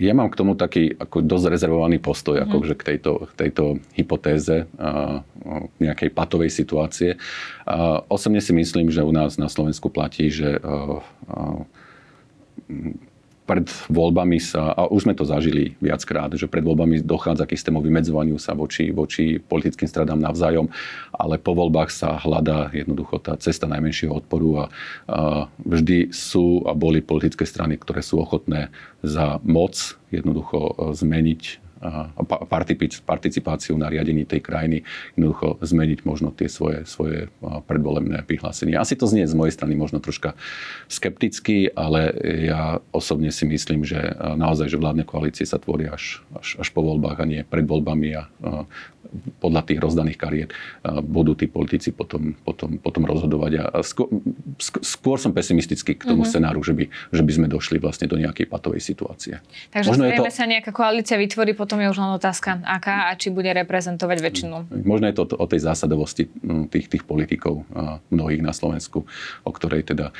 Ja 0.00 0.16
mám 0.16 0.32
k 0.32 0.38
tomu 0.40 0.56
taký 0.56 0.96
ako 0.96 1.20
dosť 1.20 1.46
rezervovaný 1.52 2.00
postoj 2.00 2.40
mm. 2.40 2.42
ako, 2.48 2.56
že 2.64 2.74
k 2.74 2.86
tejto, 2.94 3.12
tejto 3.36 3.64
hypotéze 3.92 4.64
a, 4.80 5.20
nejakej 5.76 6.10
patovej 6.16 6.48
situácie. 6.48 7.20
A, 7.68 8.00
osobne 8.08 8.40
si 8.40 8.56
myslím, 8.56 8.88
že 8.88 9.04
u 9.04 9.12
nás 9.12 9.36
na 9.36 9.52
Slovensku 9.52 9.92
platí, 9.92 10.32
že 10.32 10.56
a, 10.56 11.04
a, 11.28 11.68
pred 13.50 13.66
voľbami 13.90 14.38
sa, 14.38 14.70
a 14.78 14.86
už 14.86 15.10
sme 15.10 15.18
to 15.18 15.26
zažili 15.26 15.74
viackrát, 15.82 16.30
že 16.38 16.46
pred 16.46 16.62
voľbami 16.62 17.02
dochádza 17.02 17.50
k 17.50 17.58
istému 17.58 17.82
vymedzovaniu 17.82 18.38
sa 18.38 18.54
voči, 18.54 18.94
voči 18.94 19.42
politickým 19.42 19.90
stradám 19.90 20.22
navzájom, 20.22 20.70
ale 21.10 21.34
po 21.42 21.58
voľbách 21.58 21.90
sa 21.90 22.14
hľadá 22.14 22.70
jednoducho 22.70 23.18
tá 23.18 23.34
cesta 23.42 23.66
najmenšieho 23.66 24.14
odporu 24.14 24.48
a, 24.54 24.64
a 25.10 25.18
vždy 25.66 26.14
sú 26.14 26.62
a 26.62 26.78
boli 26.78 27.02
politické 27.02 27.42
strany, 27.42 27.74
ktoré 27.74 28.06
sú 28.06 28.22
ochotné 28.22 28.70
za 29.02 29.42
moc 29.42 29.98
jednoducho 30.14 30.70
e, 30.70 30.72
zmeniť 30.94 31.42
participáciu 33.04 33.74
na 33.80 33.88
riadení 33.88 34.28
tej 34.28 34.44
krajiny, 34.44 34.84
jednoducho 35.16 35.56
zmeniť 35.64 35.98
možno 36.04 36.28
tie 36.30 36.46
svoje, 36.46 36.84
svoje 36.84 37.32
predvolebné 37.40 38.22
vyhlásenia. 38.28 38.84
Asi 38.84 38.94
to 38.96 39.08
znie 39.08 39.24
z 39.24 39.32
mojej 39.32 39.56
strany 39.56 39.74
možno 39.74 39.98
troška 39.98 40.36
skepticky, 40.92 41.72
ale 41.72 42.12
ja 42.44 42.84
osobne 42.92 43.32
si 43.32 43.48
myslím, 43.48 43.88
že 43.88 44.12
naozaj, 44.16 44.68
že 44.68 44.80
vládne 44.80 45.08
koalície 45.08 45.48
sa 45.48 45.56
tvoria 45.56 45.96
až, 45.96 46.20
až, 46.36 46.60
až 46.60 46.68
po 46.70 46.84
voľbách 46.84 47.18
a 47.20 47.24
nie 47.24 47.40
pred 47.42 47.64
voľbami 47.64 48.08
a, 48.16 48.28
a 48.44 48.64
podľa 49.42 49.66
tých 49.66 49.82
rozdaných 49.82 50.18
kariet 50.18 50.50
budú 51.02 51.34
tí 51.34 51.50
politici 51.50 51.90
potom, 51.90 52.36
potom, 52.46 52.78
potom 52.78 53.02
rozhodovať. 53.02 53.52
A 53.58 53.64
skôr, 53.82 54.06
skôr 54.60 55.18
som 55.18 55.34
pesimistický 55.34 55.98
k 55.98 56.06
tomu 56.06 56.22
mm-hmm. 56.22 56.30
scenáru, 56.30 56.60
že 56.62 56.74
by, 56.76 56.84
že 57.10 57.22
by 57.26 57.32
sme 57.34 57.46
došli 57.50 57.82
vlastne 57.82 58.06
do 58.06 58.14
nejakej 58.14 58.46
patovej 58.46 58.78
situácie. 58.78 59.42
Takže 59.74 59.88
Možno 59.90 60.06
to... 60.14 60.30
sa 60.30 60.46
nejaká 60.46 60.70
koalícia 60.70 61.18
vytvorí, 61.18 61.58
potom 61.70 61.86
je 61.86 61.94
už 61.94 62.02
len 62.02 62.10
otázka, 62.18 62.58
aká 62.66 63.06
a 63.06 63.14
či 63.14 63.30
bude 63.30 63.46
reprezentovať 63.46 64.18
väčšinu. 64.18 64.74
Možno 64.82 65.06
je 65.06 65.14
to 65.14 65.30
o 65.38 65.46
tej 65.46 65.62
zásadovosti 65.62 66.26
tých, 66.66 66.90
tých 66.90 67.06
politikov 67.06 67.62
mnohých 68.10 68.42
na 68.42 68.50
Slovensku, 68.50 69.06
o 69.46 69.50
ktorej 69.54 69.86
teda 69.86 70.10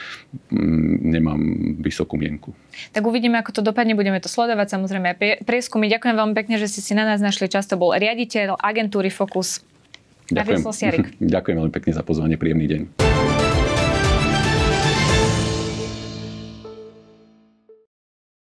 nemám 0.54 1.42
vysokú 1.82 2.14
mienku. 2.14 2.54
Tak 2.94 3.02
uvidíme, 3.02 3.42
ako 3.42 3.50
to 3.58 3.62
dopadne, 3.66 3.98
budeme 3.98 4.22
to 4.22 4.30
sledovať 4.30 4.78
samozrejme 4.78 5.10
aj 5.10 5.16
prieskumy. 5.42 5.90
Ďakujem 5.90 6.14
veľmi 6.14 6.34
pekne, 6.38 6.62
že 6.62 6.70
ste 6.70 6.86
si 6.86 6.94
na 6.94 7.02
nás 7.02 7.18
našli 7.18 7.50
čas. 7.50 7.66
To 7.66 7.74
bol 7.74 7.90
riaditeľ 7.98 8.54
agentúry 8.62 9.10
Focus. 9.10 9.66
Ďakujem. 10.30 10.62
Ďakujem 11.34 11.56
veľmi 11.58 11.74
pekne 11.74 11.90
za 11.90 12.06
pozvanie, 12.06 12.38
príjemný 12.38 12.70
deň. 12.70 13.39